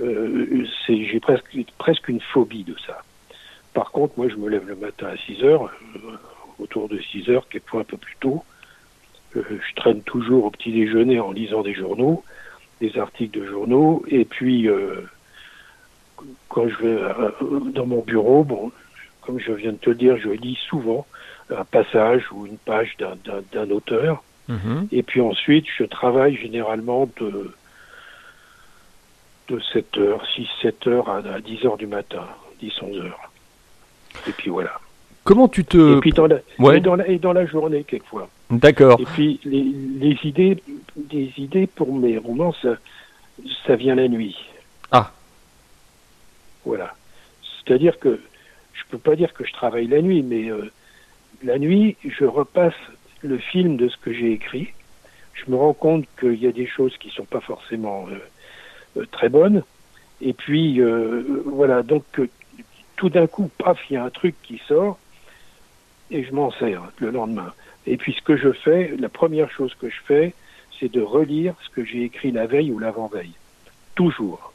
Euh, 0.00 0.66
j'ai 0.88 1.20
presque, 1.20 1.56
presque 1.76 2.08
une 2.08 2.20
phobie 2.20 2.64
de 2.64 2.74
ça. 2.86 3.02
Par 3.74 3.90
contre, 3.92 4.14
moi 4.16 4.28
je 4.28 4.36
me 4.36 4.48
lève 4.48 4.66
le 4.66 4.76
matin 4.76 5.08
à 5.08 5.16
6 5.16 5.44
heures, 5.44 5.70
autour 6.58 6.88
de 6.88 6.98
6 6.98 7.28
heures, 7.28 7.46
quelquefois 7.48 7.82
un 7.82 7.84
peu 7.84 7.98
plus 7.98 8.16
tôt 8.18 8.42
je 9.34 9.74
traîne 9.76 10.02
toujours 10.02 10.44
au 10.44 10.50
petit 10.50 10.72
déjeuner 10.72 11.20
en 11.20 11.32
lisant 11.32 11.62
des 11.62 11.74
journaux, 11.74 12.22
des 12.80 12.98
articles 12.98 13.38
de 13.38 13.46
journaux, 13.46 14.04
et 14.08 14.24
puis 14.24 14.68
euh, 14.68 15.02
quand 16.48 16.68
je 16.68 16.76
vais 16.76 17.02
euh, 17.02 17.30
dans 17.72 17.86
mon 17.86 18.00
bureau, 18.00 18.44
bon, 18.44 18.72
comme 19.22 19.38
je 19.38 19.52
viens 19.52 19.72
de 19.72 19.78
te 19.78 19.90
le 19.90 19.96
dire, 19.96 20.16
je 20.18 20.30
lis 20.30 20.58
souvent 20.68 21.06
un 21.50 21.64
passage 21.64 22.30
ou 22.32 22.46
une 22.46 22.58
page 22.58 22.96
d'un 22.96 23.70
auteur, 23.70 24.22
mhm. 24.48 24.88
et 24.90 25.02
puis 25.02 25.20
ensuite 25.20 25.66
je 25.76 25.84
travaille 25.84 26.36
généralement 26.36 27.08
de 27.20 27.52
de 29.48 29.60
7 29.72 29.98
heures, 29.98 30.24
6, 30.34 30.46
7 30.62 30.86
heures 30.86 31.08
à, 31.10 31.40
10 31.40 31.66
heures 31.66 31.76
du 31.76 31.86
matin, 31.86 32.26
10, 32.60 32.72
11 32.80 32.98
heures. 33.00 33.30
Et 34.28 34.32
puis 34.32 34.50
voilà. 34.50 34.80
Comment 35.24 35.48
tu 35.48 35.64
te... 35.64 35.98
Et 35.98 36.00
puis 36.00 36.10
dans 36.10 36.26
la, 36.26 36.38
et 36.74 36.80
dans 36.80 36.96
la, 36.96 37.08
et 37.08 37.18
dans 37.18 37.32
la 37.32 37.46
journée, 37.46 37.84
quelquefois. 37.84 38.28
D'accord. 38.50 39.00
Et 39.00 39.04
puis 39.04 39.40
les, 39.44 40.16
idées, 40.24 40.62
des 40.96 41.32
idées 41.36 41.66
pour 41.66 41.94
mes 41.94 42.18
romans, 42.18 42.54
ça, 42.62 43.76
vient 43.76 43.94
la 43.94 44.08
nuit. 44.08 44.36
Ah. 44.90 45.12
Voilà. 46.64 46.94
C'est-à-dire 47.42 47.98
que 47.98 48.20
je 48.72 48.82
peux 48.90 48.98
pas 48.98 49.14
dire 49.14 49.32
que 49.32 49.44
je 49.44 49.52
travaille 49.52 49.86
la 49.86 50.02
nuit, 50.02 50.22
mais 50.22 50.50
euh, 50.50 50.70
la 51.44 51.58
nuit, 51.58 51.96
je 52.04 52.24
repasse 52.24 52.74
le 53.20 53.38
film 53.38 53.76
de 53.76 53.88
ce 53.88 53.96
que 53.98 54.12
j'ai 54.12 54.32
écrit. 54.32 54.68
Je 55.34 55.50
me 55.50 55.56
rends 55.56 55.72
compte 55.72 56.04
qu'il 56.18 56.42
y 56.42 56.48
a 56.48 56.52
des 56.52 56.66
choses 56.66 56.96
qui 56.98 57.10
sont 57.10 57.24
pas 57.24 57.40
forcément 57.40 58.06
euh, 58.96 59.06
très 59.12 59.28
bonne. 59.28 59.62
Et 60.20 60.32
puis, 60.32 60.80
voilà, 61.46 61.82
donc 61.82 62.04
tout 62.96 63.08
d'un 63.08 63.26
coup, 63.26 63.50
paf, 63.58 63.78
il 63.90 63.94
y 63.94 63.96
a 63.96 64.04
un 64.04 64.10
truc 64.10 64.36
qui 64.44 64.60
sort 64.68 64.98
et 66.12 66.24
je 66.24 66.32
m'en 66.32 66.50
sers 66.52 66.82
le 66.98 67.10
lendemain. 67.10 67.52
Et 67.86 67.96
puis 67.96 68.12
ce 68.12 68.22
que 68.22 68.36
je 68.36 68.52
fais, 68.52 68.94
la 68.98 69.08
première 69.08 69.50
chose 69.50 69.74
que 69.74 69.88
je 69.88 70.00
fais, 70.06 70.34
c'est 70.78 70.92
de 70.92 71.00
relire 71.00 71.54
ce 71.64 71.70
que 71.70 71.84
j'ai 71.84 72.04
écrit 72.04 72.30
la 72.30 72.46
veille 72.46 72.70
ou 72.70 72.78
l'avant-veille. 72.78 73.34
Toujours. 73.94 74.52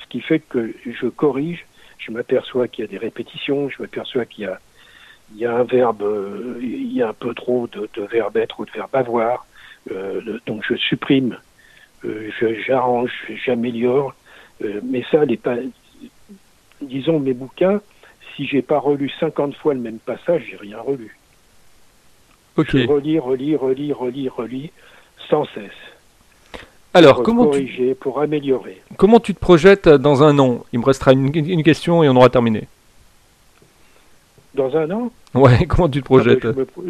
Ce 0.00 0.06
qui 0.08 0.20
fait 0.20 0.40
que 0.40 0.72
je 0.84 1.06
corrige, 1.08 1.66
je 1.98 2.12
m'aperçois 2.12 2.68
qu'il 2.68 2.84
y 2.84 2.88
a 2.88 2.90
des 2.90 2.98
répétitions, 2.98 3.68
je 3.68 3.82
m'aperçois 3.82 4.24
qu'il 4.24 4.44
y 4.44 4.46
a, 4.46 4.60
il 5.32 5.38
y 5.38 5.46
a 5.46 5.56
un 5.56 5.64
verbe, 5.64 6.04
il 6.60 6.92
y 6.92 7.02
a 7.02 7.08
un 7.08 7.14
peu 7.14 7.34
trop 7.34 7.66
de, 7.66 7.88
de 7.94 8.02
verbe 8.02 8.36
être 8.36 8.60
ou 8.60 8.64
de 8.64 8.70
verbe 8.70 8.94
avoir. 8.94 9.46
Euh, 9.90 10.38
donc 10.46 10.64
je 10.68 10.74
supprime, 10.76 11.38
euh, 12.04 12.30
j'arrange, 12.66 13.12
j'améliore. 13.44 14.14
Euh, 14.62 14.80
mais 14.84 15.04
ça, 15.10 15.24
les, 15.24 15.38
disons 16.80 17.18
mes 17.18 17.34
bouquins, 17.34 17.80
si 18.36 18.46
j'ai 18.46 18.62
pas 18.62 18.78
relu 18.78 19.10
50 19.18 19.54
fois 19.56 19.74
le 19.74 19.80
même 19.80 19.98
passage, 19.98 20.44
j'ai 20.50 20.56
rien 20.56 20.78
relu. 20.80 21.16
Je 22.58 22.86
relis, 22.86 23.18
relis, 23.18 23.56
relis, 23.56 23.92
relis, 23.92 24.28
relis, 24.28 24.70
sans 25.28 25.44
cesse. 25.46 25.70
Alors, 26.94 27.16
pour 27.16 27.24
comment 27.24 27.44
tu, 27.44 27.50
corriger, 27.50 27.94
pour 27.94 28.20
améliorer. 28.20 28.80
comment 28.96 29.20
tu 29.20 29.34
te 29.34 29.40
projettes 29.40 29.88
dans 29.88 30.22
un 30.22 30.38
an? 30.38 30.64
Il 30.72 30.78
me 30.78 30.84
restera 30.84 31.12
une, 31.12 31.30
une 31.34 31.62
question 31.62 32.02
et 32.02 32.08
on 32.08 32.16
aura 32.16 32.30
terminé. 32.30 32.68
Dans 34.54 34.74
un 34.76 34.90
an, 34.90 35.10
Ouais, 35.34 35.66
comment 35.68 35.88
tu 35.88 36.00
te 36.00 36.04
projettes 36.06 36.44
ah 36.46 36.52
ben, 36.52 36.54
je, 36.54 36.60
me, 36.60 36.64
pro- 36.64 36.84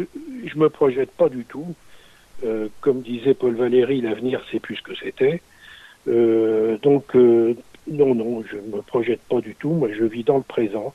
je 0.45 0.57
me 0.57 0.69
projette 0.69 1.11
pas 1.11 1.27
du 1.27 1.43
tout. 1.43 1.75
Euh, 2.45 2.67
comme 2.81 3.01
disait 3.01 3.33
Paul 3.33 3.55
Valéry, 3.55 3.99
l'avenir 3.99 4.41
c'est 4.51 4.59
plus 4.59 4.77
ce 4.77 4.83
que 4.83 4.95
c'était. 4.95 5.41
Euh, 6.07 6.77
donc 6.81 7.15
euh, 7.15 7.55
non, 7.91 8.15
non, 8.15 8.43
je 8.49 8.55
me 8.57 8.81
projette 8.81 9.21
pas 9.27 9.41
du 9.41 9.55
tout. 9.55 9.71
Moi, 9.71 9.89
je 9.97 10.05
vis 10.05 10.23
dans 10.23 10.37
le 10.37 10.43
présent. 10.43 10.93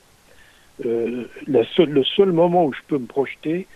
Euh, 0.85 1.25
la 1.47 1.61
le 1.77 2.03
seul 2.03 2.31
moment 2.31 2.65
où 2.65 2.73
je 2.73 2.81
peux 2.87 2.97
me 2.97 3.05
projeter, 3.05 3.67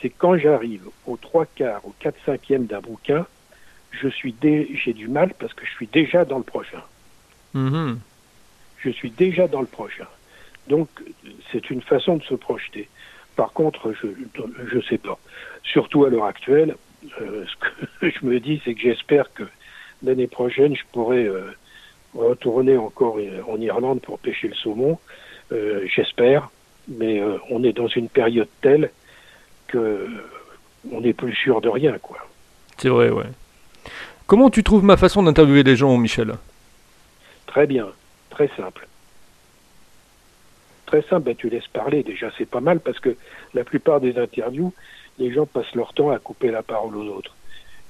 c'est 0.00 0.10
quand 0.10 0.38
j'arrive 0.38 0.88
aux 1.06 1.16
trois 1.16 1.46
quarts, 1.46 1.84
aux 1.84 1.94
quatre 1.98 2.18
cinquièmes 2.24 2.66
d'un 2.66 2.80
bouquin. 2.80 3.26
Je 3.90 4.08
suis, 4.08 4.34
j'ai 4.42 4.92
du 4.92 5.08
mal 5.08 5.32
parce 5.38 5.54
que 5.54 5.64
je 5.64 5.70
suis 5.70 5.86
déjà 5.86 6.24
dans 6.24 6.38
le 6.38 6.44
prochain. 6.44 6.82
Mhm. 7.54 8.00
je 8.78 8.90
suis 8.90 9.10
déjà 9.10 9.48
dans 9.48 9.62
le 9.62 9.66
prochain. 9.66 10.06
Donc, 10.68 10.88
c'est 11.50 11.70
une 11.70 11.80
façon 11.80 12.16
de 12.16 12.22
se 12.24 12.34
projeter. 12.34 12.88
Par 13.34 13.52
contre, 13.52 13.92
je 13.92 14.08
je 14.66 14.80
sais 14.88 14.98
pas. 14.98 15.18
Surtout 15.62 16.04
à 16.04 16.10
l'heure 16.10 16.26
actuelle, 16.26 16.76
euh, 17.20 17.44
ce 17.46 17.56
que 17.56 18.10
je 18.20 18.26
me 18.26 18.40
dis, 18.40 18.60
c'est 18.64 18.74
que 18.74 18.80
j'espère 18.80 19.32
que 19.32 19.44
l'année 20.02 20.26
prochaine, 20.26 20.76
je 20.76 20.82
pourrai 20.92 21.24
euh, 21.24 21.50
retourner 22.14 22.76
encore 22.76 23.18
en 23.48 23.60
Irlande 23.60 24.00
pour 24.00 24.18
pêcher 24.18 24.48
le 24.48 24.54
saumon. 24.54 24.98
Euh, 25.52 25.86
j'espère, 25.94 26.50
mais 26.88 27.20
euh, 27.20 27.38
on 27.50 27.62
est 27.64 27.72
dans 27.72 27.86
une 27.88 28.08
période 28.08 28.48
telle 28.62 28.90
que 29.68 30.08
on 30.90 31.00
n'est 31.00 31.12
plus 31.12 31.34
sûr 31.34 31.60
de 31.60 31.68
rien, 31.68 31.98
quoi. 31.98 32.18
C'est 32.78 32.88
vrai, 32.88 33.10
ouais. 33.10 33.26
Comment 34.26 34.50
tu 34.50 34.62
trouves 34.64 34.84
ma 34.84 34.96
façon 34.96 35.22
d'interviewer 35.22 35.62
les 35.62 35.76
gens, 35.76 35.96
Michel? 35.96 36.34
Très 37.46 37.66
bien, 37.66 37.86
très 38.30 38.48
simple. 38.56 38.86
Très 40.86 41.02
simple, 41.02 41.24
ben, 41.26 41.34
tu 41.36 41.48
laisses 41.48 41.66
parler, 41.68 42.02
déjà 42.04 42.30
c'est 42.38 42.48
pas 42.48 42.60
mal 42.60 42.78
parce 42.80 43.00
que 43.00 43.16
la 43.54 43.64
plupart 43.64 44.00
des 44.00 44.18
interviews, 44.18 44.72
les 45.18 45.32
gens 45.32 45.46
passent 45.46 45.74
leur 45.74 45.92
temps 45.94 46.10
à 46.10 46.18
couper 46.18 46.50
la 46.50 46.62
parole 46.62 46.96
aux 46.96 47.06
autres. 47.16 47.34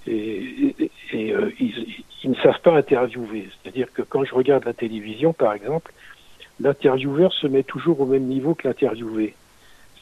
Et, 0.06 0.74
et- 0.78 0.90
et, 1.12 1.32
euh, 1.32 1.50
ils, 1.60 2.02
ils 2.24 2.30
ne 2.30 2.36
savent 2.36 2.60
pas 2.62 2.76
interviewer. 2.76 3.48
C'est-à-dire 3.62 3.92
que 3.92 4.02
quand 4.02 4.24
je 4.24 4.34
regarde 4.34 4.64
la 4.64 4.72
télévision, 4.72 5.32
par 5.32 5.52
exemple, 5.52 5.92
l'intervieweur 6.60 7.32
se 7.32 7.46
met 7.46 7.62
toujours 7.62 8.00
au 8.00 8.06
même 8.06 8.24
niveau 8.24 8.54
que 8.54 8.66
l'interviewé. 8.68 9.34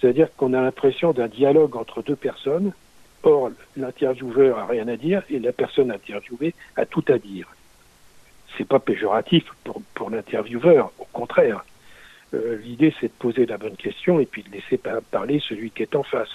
C'est-à-dire 0.01 0.29
qu'on 0.37 0.53
a 0.53 0.61
l'impression 0.63 1.13
d'un 1.13 1.29
dialogue 1.29 1.77
entre 1.77 2.03
deux 2.03 2.17
personnes. 2.17 2.73
Or, 3.23 3.51
l'intervieweur 3.77 4.59
a 4.59 4.67
rien 4.67 4.87
à 4.89 4.97
dire 4.97 5.23
et 5.31 5.39
la 5.39 5.53
personne 5.53 5.91
interviewée 5.91 6.55
a 6.77 6.85
tout 6.85 7.05
à 7.09 7.19
dire 7.19 7.49
c'est 8.57 8.69
pas 8.69 8.79
péjoratif 8.79 9.45
pour, 9.65 9.83
pour 9.95 10.11
l'intervieweur, 10.11 10.93
au 11.01 11.07
contraire. 11.13 11.65
Euh, 12.35 12.57
L'idée, 12.63 12.95
c'est 13.01 13.09
de 13.09 13.13
poser 13.19 13.47
la 13.47 13.59
bonne 13.59 13.75
question 13.77 14.21
et 14.21 14.27
puis 14.27 14.45
de 14.45 14.51
laisser 14.51 14.77
par- 14.79 15.03
parler 15.03 15.41
celui 15.49 15.71
qui 15.73 15.83
est 15.83 15.97
en 15.97 16.05
face. 16.05 16.29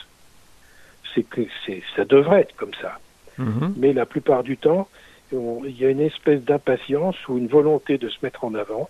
C'est 1.15 1.23
que 1.23 1.41
c'est, 1.65 1.81
ça 1.95 2.03
devrait 2.03 2.41
être 2.41 2.55
comme 2.57 2.73
ça. 2.81 2.99
Mhm. 3.37 3.73
Mais 3.77 3.93
la 3.93 4.05
plupart 4.05 4.43
du 4.43 4.57
temps, 4.57 4.89
il 5.31 5.79
y 5.79 5.85
a 5.85 5.89
une 5.89 6.01
espèce 6.01 6.41
d'impatience 6.41 7.15
ou 7.29 7.37
une 7.37 7.47
volonté 7.47 7.97
de 7.97 8.09
se 8.09 8.17
mettre 8.21 8.43
en 8.43 8.53
avant 8.53 8.89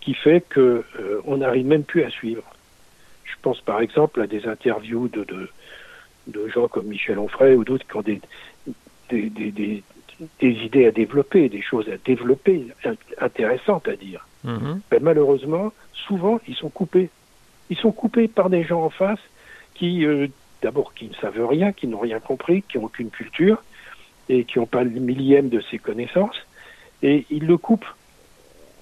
qui 0.00 0.14
fait 0.14 0.40
que 0.48 0.84
euh, 0.98 1.20
on 1.26 1.38
n'arrive 1.38 1.66
même 1.66 1.84
plus 1.84 2.02
à 2.02 2.10
suivre. 2.10 2.42
Je 3.24 3.34
pense 3.42 3.60
par 3.60 3.80
exemple 3.80 4.20
à 4.20 4.26
des 4.26 4.46
interviews 4.46 5.08
de, 5.08 5.24
de, 5.24 5.48
de 6.28 6.48
gens 6.48 6.68
comme 6.68 6.86
Michel 6.86 7.18
Onfray 7.18 7.54
ou 7.54 7.64
d'autres 7.64 7.86
qui 7.86 7.96
ont 7.96 8.02
des, 8.02 8.20
des, 9.10 9.30
des, 9.30 9.82
idées 10.40 10.86
à 10.86 10.90
développer, 10.90 11.48
des 11.48 11.62
choses 11.62 11.88
à 11.88 11.96
développer, 12.04 12.66
in- 12.84 12.94
intéressantes 13.18 13.88
à 13.88 13.96
dire. 13.96 14.26
Mhm. 14.44 14.80
Ben, 14.90 15.02
malheureusement, 15.02 15.72
souvent, 15.92 16.40
ils 16.48 16.54
sont 16.54 16.70
coupés. 16.70 17.10
Ils 17.70 17.76
sont 17.76 17.92
coupés 17.92 18.28
par 18.28 18.50
des 18.50 18.64
gens 18.64 18.82
en 18.82 18.90
face 18.90 19.20
qui, 19.74 20.04
euh, 20.04 20.26
d'abord, 20.62 20.92
qui 20.94 21.08
ne 21.08 21.14
savent 21.14 21.46
rien, 21.46 21.72
qui 21.72 21.86
n'ont 21.86 21.98
rien 21.98 22.20
compris, 22.20 22.62
qui 22.62 22.78
n'ont 22.78 22.84
aucune 22.84 23.10
culture 23.10 23.62
et 24.28 24.44
qui 24.44 24.58
n'ont 24.58 24.66
pas 24.66 24.84
le 24.84 24.90
millième 24.90 25.48
de 25.48 25.60
ses 25.70 25.78
connaissances, 25.78 26.36
et 27.02 27.26
ils 27.30 27.46
le 27.46 27.56
coupent. 27.56 27.86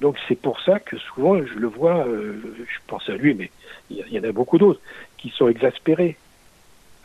Donc 0.00 0.16
c'est 0.28 0.40
pour 0.40 0.61
ça 0.61 0.78
que 0.78 0.96
souvent, 0.96 1.44
je 1.44 1.54
le 1.54 1.66
vois, 1.66 2.06
euh, 2.06 2.40
je 2.58 2.78
pense 2.87 3.08
à 3.08 3.14
lui, 3.14 3.34
mais 3.34 3.50
il 3.90 4.06
y, 4.11 4.18
en 4.18 4.24
a 4.24 4.32
beaucoup 4.32 4.58
d'autres, 4.58 4.80
qui 5.16 5.30
sont 5.30 5.48
exaspérés. 5.48 6.16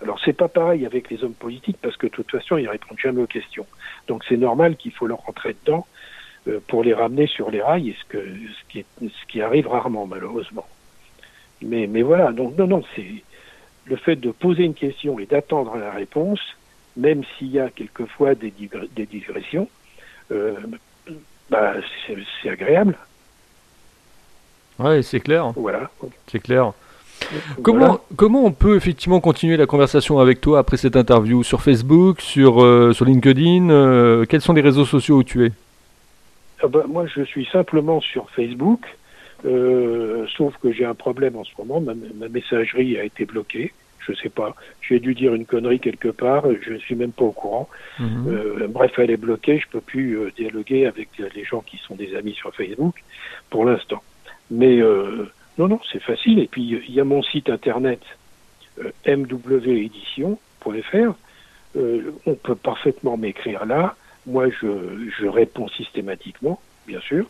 Alors 0.02 0.20
c'est 0.24 0.34
pas 0.34 0.48
pareil 0.48 0.86
avec 0.86 1.10
les 1.10 1.24
hommes 1.24 1.34
politiques 1.34 1.78
parce 1.82 1.98
que 1.98 2.08
de 2.08 2.12
toute 2.12 2.30
façon 2.30 2.58
ils 2.58 2.68
répondent 2.68 3.00
jamais 3.00 3.22
aux 3.22 3.28
questions. 3.28 3.66
Donc 4.08 4.24
c'est 4.28 4.38
normal 4.38 4.76
qu'il 4.76 4.92
faut 4.92 5.08
leur 5.08 5.20
rentrer 5.20 5.56
dedans 5.66 5.88
euh, 6.48 6.60
pour 6.68 6.84
les 6.84 6.94
ramener 6.94 7.26
sur 7.26 7.50
les 7.50 7.62
rails, 7.62 7.90
et 7.90 7.96
ce, 8.00 8.06
que, 8.06 8.20
ce, 8.20 8.70
qui, 8.70 8.86
ce 9.00 9.26
qui 9.28 9.42
arrive 9.42 9.68
rarement 9.68 10.06
malheureusement. 10.06 10.68
Mais, 11.62 11.88
mais 11.88 12.02
voilà, 12.02 12.32
donc 12.32 12.58
non, 12.58 12.68
non, 12.68 12.84
c'est 12.96 13.24
le 13.86 13.96
fait 13.96 14.18
de 14.18 14.32
poser 14.32 14.64
une 14.64 14.74
question 14.74 15.20
et 15.20 15.26
d'attendre 15.26 15.78
la 15.78 15.92
réponse, 15.92 16.42
même 16.98 17.24
s'il 17.38 17.52
y 17.52 17.60
a 17.60 17.70
quelquefois 17.70 18.36
des 18.36 18.52
digressions, 18.52 19.70
euh, 20.32 20.56
bah, 21.50 21.74
c'est 22.44 22.50
agréable. 22.50 22.96
Ouais, 24.80 25.02
c'est 25.04 25.20
clair, 25.20 25.52
Voilà. 25.56 25.90
c'est 26.28 26.40
clair. 26.40 26.72
Comment, 27.62 27.80
Voilà. 27.80 28.02
comment 28.18 28.44
on 28.46 28.52
peut 28.52 28.76
effectivement 28.76 29.20
continuer 29.22 29.56
la 29.56 29.66
conversation 29.66 30.20
avec 30.20 30.42
toi 30.42 30.60
après 30.60 30.78
cette 30.78 30.96
interview? 30.96 31.44
Sur 31.44 31.62
Facebook, 31.62 32.20
sur, 32.22 32.62
euh, 32.64 32.92
sur 32.92 33.06
LinkedIn 33.06 33.70
euh, 33.70 34.26
Quels 34.26 34.42
sont 34.42 34.54
les 34.54 34.62
réseaux 34.62 34.86
sociaux 34.86 35.18
où 35.18 35.24
tu 35.24 35.46
es? 35.46 35.52
Ah 36.62 36.68
bah, 36.68 36.84
moi, 36.88 37.06
je 37.08 37.24
suis 37.24 37.46
simplement 37.52 38.02
sur 38.02 38.30
Facebook, 38.32 38.82
euh, 39.46 40.26
sauf 40.36 40.54
que 40.62 40.72
j'ai 40.74 40.86
un 40.86 40.96
problème 40.96 41.36
en 41.38 41.44
ce 41.44 41.52
moment. 41.58 41.80
Ma, 41.80 41.94
ma 42.16 42.28
messagerie 42.30 42.98
a 42.98 43.04
été 43.04 43.26
bloquée. 43.26 43.74
Je 44.08 44.14
sais 44.14 44.30
pas. 44.30 44.56
J'ai 44.82 45.00
dû 45.00 45.14
dire 45.14 45.34
une 45.34 45.46
connerie 45.46 45.80
quelque 45.80 46.10
part. 46.10 46.46
Je 46.62 46.74
ne 46.74 46.78
suis 46.78 46.96
même 46.96 47.12
pas 47.12 47.26
au 47.26 47.32
courant. 47.32 47.70
Mhm. 48.00 48.28
Euh, 48.28 48.68
bref, 48.68 48.92
elle 48.98 49.12
est 49.12 49.18
bloquée. 49.18 49.60
Je 49.60 49.68
peux 49.68 49.82
plus 49.82 50.18
euh, 50.18 50.32
dialoguer 50.36 50.86
avec 50.86 51.10
les 51.18 51.44
gens 51.44 51.62
qui 51.62 51.78
sont 51.78 51.96
des 51.96 52.16
amis 52.16 52.34
sur 52.34 52.54
Facebook 52.54 53.04
pour 53.50 53.66
l'instant. 53.66 54.02
Mais 54.52 54.82
euh, 54.82 55.30
non, 55.58 55.68
non, 55.68 55.80
c'est 55.92 56.02
facile. 56.02 56.40
Et 56.40 56.48
puis 56.48 56.82
il 56.88 56.94
y 56.94 57.00
a 57.00 57.04
mon 57.04 57.24
site 57.24 57.50
internet 57.50 58.02
euh, 58.80 58.92
mwedition.fr. 59.06 60.38
Euh, 61.76 62.12
on 62.26 62.36
peut 62.36 62.56
parfaitement 62.56 63.18
m'écrire 63.18 63.66
là. 63.66 63.96
Moi, 64.26 64.50
je, 64.50 65.10
je 65.20 65.28
réponds 65.28 65.68
systématiquement, 65.70 66.62
bien 66.88 67.02
sûr. 67.02 67.26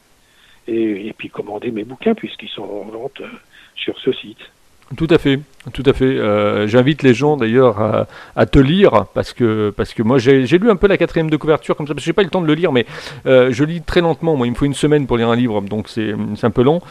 Et, 0.67 1.07
et 1.07 1.13
puis 1.13 1.29
commander 1.29 1.71
mes 1.71 1.83
bouquins 1.83 2.13
puisqu'ils 2.13 2.49
sont 2.49 2.63
en 2.63 2.83
vente 2.85 3.21
euh, 3.21 3.27
sur 3.75 3.97
ce 3.99 4.11
site. 4.13 4.51
Tout 4.97 5.07
à 5.09 5.17
fait, 5.17 5.39
tout 5.71 5.83
à 5.85 5.93
fait. 5.93 6.05
Euh, 6.05 6.67
J'invite 6.67 7.03
les 7.03 7.13
gens 7.13 7.37
d'ailleurs 7.37 8.07
à, 8.35 8.45
te 8.45 8.59
lire 8.59 9.05
parce 9.13 9.33
que 9.33 9.73
parce 9.75 9.93
que 9.93 10.03
moi 10.03 10.17
j'ai 10.17 10.45
lu 10.57 10.69
un 10.69 10.75
peu 10.75 10.87
la 10.87 10.97
quatrième 10.97 11.29
de 11.29 11.37
couverture 11.37 11.75
comme 11.75 11.87
ça 11.87 11.93
parce 11.93 12.03
que 12.03 12.05
j'ai 12.05 12.13
pas 12.13 12.21
eu 12.21 12.25
le 12.25 12.31
temps 12.31 12.41
de 12.41 12.47
le 12.47 12.53
lire 12.53 12.71
mais 12.71 12.85
euh, 13.25 13.51
je 13.51 13.63
lis 13.63 13.81
très 13.81 14.01
lentement. 14.01 14.35
Moi 14.35 14.47
il 14.47 14.51
me 14.51 14.55
faut 14.55 14.65
une 14.65 14.73
semaine 14.73 15.07
pour 15.07 15.17
lire 15.17 15.29
un 15.29 15.35
livre 15.35 15.61
donc 15.61 15.87
c'est 15.89 16.13
un 16.43 16.51
peu 16.51 16.63
long. 16.63 16.81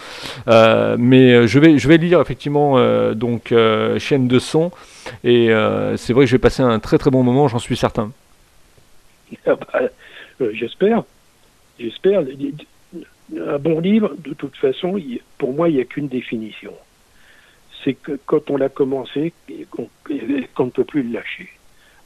Euh, 0.48 0.96
mais 0.98 1.46
je 1.46 1.58
vais 1.58 1.78
je 1.78 1.86
vais 1.86 1.98
lire 1.98 2.20
effectivement 2.20 2.78
donc 3.14 3.54
chaîne 3.98 4.26
de 4.26 4.38
son 4.38 4.70
et 5.22 5.50
c'est 5.96 6.12
vrai 6.12 6.24
que 6.24 6.30
j'ai 6.30 6.38
passé 6.38 6.62
un 6.62 6.78
très 6.78 6.98
très 6.98 7.10
bon 7.10 7.22
moment 7.22 7.48
j'en 7.48 7.58
suis 7.58 7.76
certain. 7.76 8.10
Ah 9.46 9.54
bah, 9.54 9.80
J'espère. 10.52 11.04
J'espère. 11.78 12.22
Un 13.34 13.58
bon 13.58 13.80
livre, 13.80 14.14
de 14.18 14.34
toute 14.34 14.56
façon, 14.56 15.00
pour 15.38 15.54
moi, 15.54 15.68
il 15.68 15.76
n'y 15.76 15.80
a 15.80 15.84
qu'une 15.84 16.08
définition. 16.08 16.72
C'est 17.84 17.94
que 17.94 18.18
quand 18.26 18.50
on 18.50 18.56
l'a 18.56 18.68
commencé, 18.68 19.32
qu'on 19.70 19.88
ne 20.64 20.70
peut 20.70 20.84
plus 20.84 21.02
le 21.02 21.12
lâcher. 21.12 21.50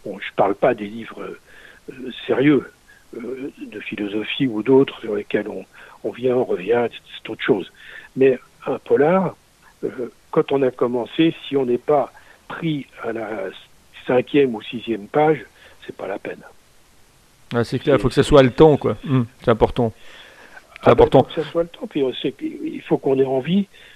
Bon, 0.04 0.18
je 0.18 0.26
ne 0.30 0.36
parle 0.36 0.54
pas 0.54 0.74
des 0.74 0.86
livres 0.86 1.36
euh, 1.90 2.10
sérieux. 2.26 2.70
de 3.12 3.80
philosophie 3.80 4.46
ou 4.46 4.62
d'autres 4.62 5.00
sur 5.00 5.14
lesquels 5.14 5.48
on, 5.48 5.64
on 6.04 6.10
vient, 6.10 6.36
on 6.36 6.44
revient, 6.44 6.88
c'est 6.90 7.30
autre 7.30 7.42
chose. 7.42 7.72
Mais 8.16 8.38
un 8.66 8.78
polar, 8.78 9.36
quand 10.30 10.52
on 10.52 10.62
a 10.62 10.70
commencé, 10.70 11.34
si 11.46 11.56
on 11.56 11.66
n'est 11.66 11.78
pas 11.78 12.12
pris 12.48 12.86
à 13.02 13.12
la 13.12 13.28
cinquième 14.06 14.54
ou 14.54 14.62
sixième 14.62 15.06
page, 15.06 15.44
c'est 15.84 15.96
pas 15.96 16.06
la 16.06 16.18
peine. 16.18 16.42
Ah, 17.54 17.64
c'est 17.64 17.78
clair, 17.78 17.96
il 17.96 18.00
faut 18.00 18.08
que 18.08 18.14
ça 18.14 18.22
soit 18.22 18.42
le 18.42 18.50
temps, 18.50 18.76
quoi. 18.76 18.96
Hum, 19.08 19.26
c'est 19.42 19.50
important. 19.50 19.92
C'est 20.74 20.80
ah 20.82 20.84
ben, 20.86 20.92
important. 20.92 21.22
que 21.22 21.42
ça 21.42 21.44
soit 21.44 21.62
le 21.62 21.68
temps. 21.68 21.86
Puis 21.86 22.04
il 22.40 22.82
faut 22.82 22.98
qu'on 22.98 23.18
ait 23.18 23.24
envie, 23.24 23.66
euh, 23.66 23.95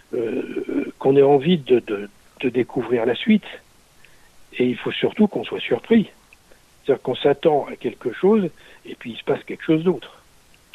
qu'on 0.98 1.16
ait 1.16 1.22
envie 1.22 1.58
de, 1.58 1.80
de, 1.80 2.08
de, 2.40 2.48
découvrir 2.48 3.06
la 3.06 3.14
suite. 3.14 3.44
Et 4.58 4.66
il 4.66 4.76
faut 4.76 4.92
surtout 4.92 5.28
qu'on 5.28 5.44
soit 5.44 5.60
surpris. 5.60 6.10
C'est-à-dire 6.84 7.02
qu'on 7.02 7.14
s'attend 7.14 7.66
à 7.70 7.76
quelque 7.76 8.12
chose 8.12 8.48
et 8.86 8.94
puis 8.96 9.12
il 9.12 9.16
se 9.16 9.24
passe 9.24 9.42
quelque 9.44 9.64
chose 9.64 9.84
d'autre. 9.84 10.16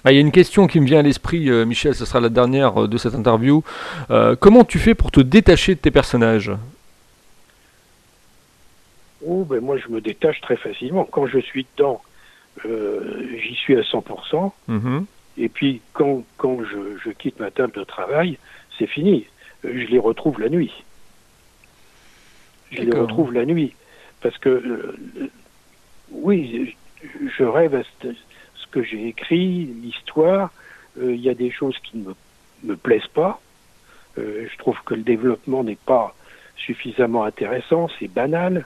Ah, 0.05 0.11
il 0.11 0.15
y 0.15 0.17
a 0.19 0.21
une 0.21 0.31
question 0.31 0.67
qui 0.67 0.79
me 0.79 0.85
vient 0.85 0.99
à 0.99 1.01
l'esprit, 1.01 1.49
euh, 1.49 1.65
Michel, 1.65 1.95
ce 1.95 2.05
sera 2.05 2.19
la 2.19 2.29
dernière 2.29 2.83
euh, 2.83 2.87
de 2.87 2.97
cette 2.97 3.15
interview. 3.15 3.63
comment 4.39 4.63
tu 4.63 4.79
fais 4.79 4.93
pour 4.93 5.11
te 5.11 5.19
détacher 5.19 5.75
de 5.75 5.79
tes 5.79 5.91
personnages? 5.91 6.51
Oh, 9.25 9.43
ben 9.43 9.59
moi, 9.59 9.77
je 9.77 9.87
me 9.89 10.01
détache 10.01 10.39
très 10.41 10.55
facilement. 10.55 11.03
Quand 11.03 11.25
je 11.25 11.39
suis 11.39 11.65
dedans, 11.75 12.01
euh, 12.65 13.27
j'y 13.41 13.55
suis 13.55 13.75
à 13.75 13.81
100%. 13.81 14.53
Mhm. 14.67 15.05
Et 15.37 15.49
puis, 15.49 15.81
quand, 15.93 16.23
quand 16.37 16.59
je, 16.63 16.97
je, 17.03 17.09
quitte 17.09 17.39
ma 17.39 17.51
table 17.51 17.73
de 17.73 17.83
travail, 17.83 18.37
c'est 18.77 18.87
fini. 18.87 19.25
Euh, 19.63 19.71
je 19.73 19.87
les 19.87 19.99
retrouve 19.99 20.39
la 20.39 20.49
nuit. 20.49 20.71
Je 22.71 22.81
les 22.81 22.97
retrouve 22.97 23.33
la 23.33 23.45
nuit. 23.45 23.73
Parce 24.21 24.37
que, 24.37 24.49
euh, 24.49 25.29
oui, 26.11 26.75
je 27.37 27.43
rêve 27.43 27.75
à 27.75 27.83
ce, 28.01 28.07
que 28.71 28.83
j'ai 28.83 29.07
écrit, 29.07 29.65
l'histoire. 29.81 30.51
Il 30.99 31.21
y 31.21 31.29
a 31.29 31.33
des 31.33 31.51
choses 31.51 31.77
qui 31.79 31.97
ne 31.97 32.09
me, 32.09 32.15
me 32.63 32.75
plaisent 32.75 33.07
pas. 33.13 33.41
je 34.17 34.57
trouve 34.57 34.77
que 34.85 34.95
le 34.95 35.03
développement 35.03 35.63
n'est 35.63 35.77
pas 35.77 36.13
suffisamment 36.57 37.23
intéressant, 37.23 37.89
c'est 37.99 38.07
banal 38.09 38.65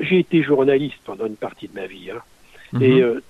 j'ai 0.00 0.20
été 0.20 0.42
journaliste 0.42 0.98
pendant 1.04 1.26
une 1.26 1.36
partie 1.36 1.68
de 1.68 1.74
ma 1.74 1.86
vie. 1.86 2.10
Hein. 2.10 2.22
Mhm. 2.72 2.82
Et, 2.82 3.02
euh, 3.02 3.20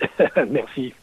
Merci. 0.50 0.94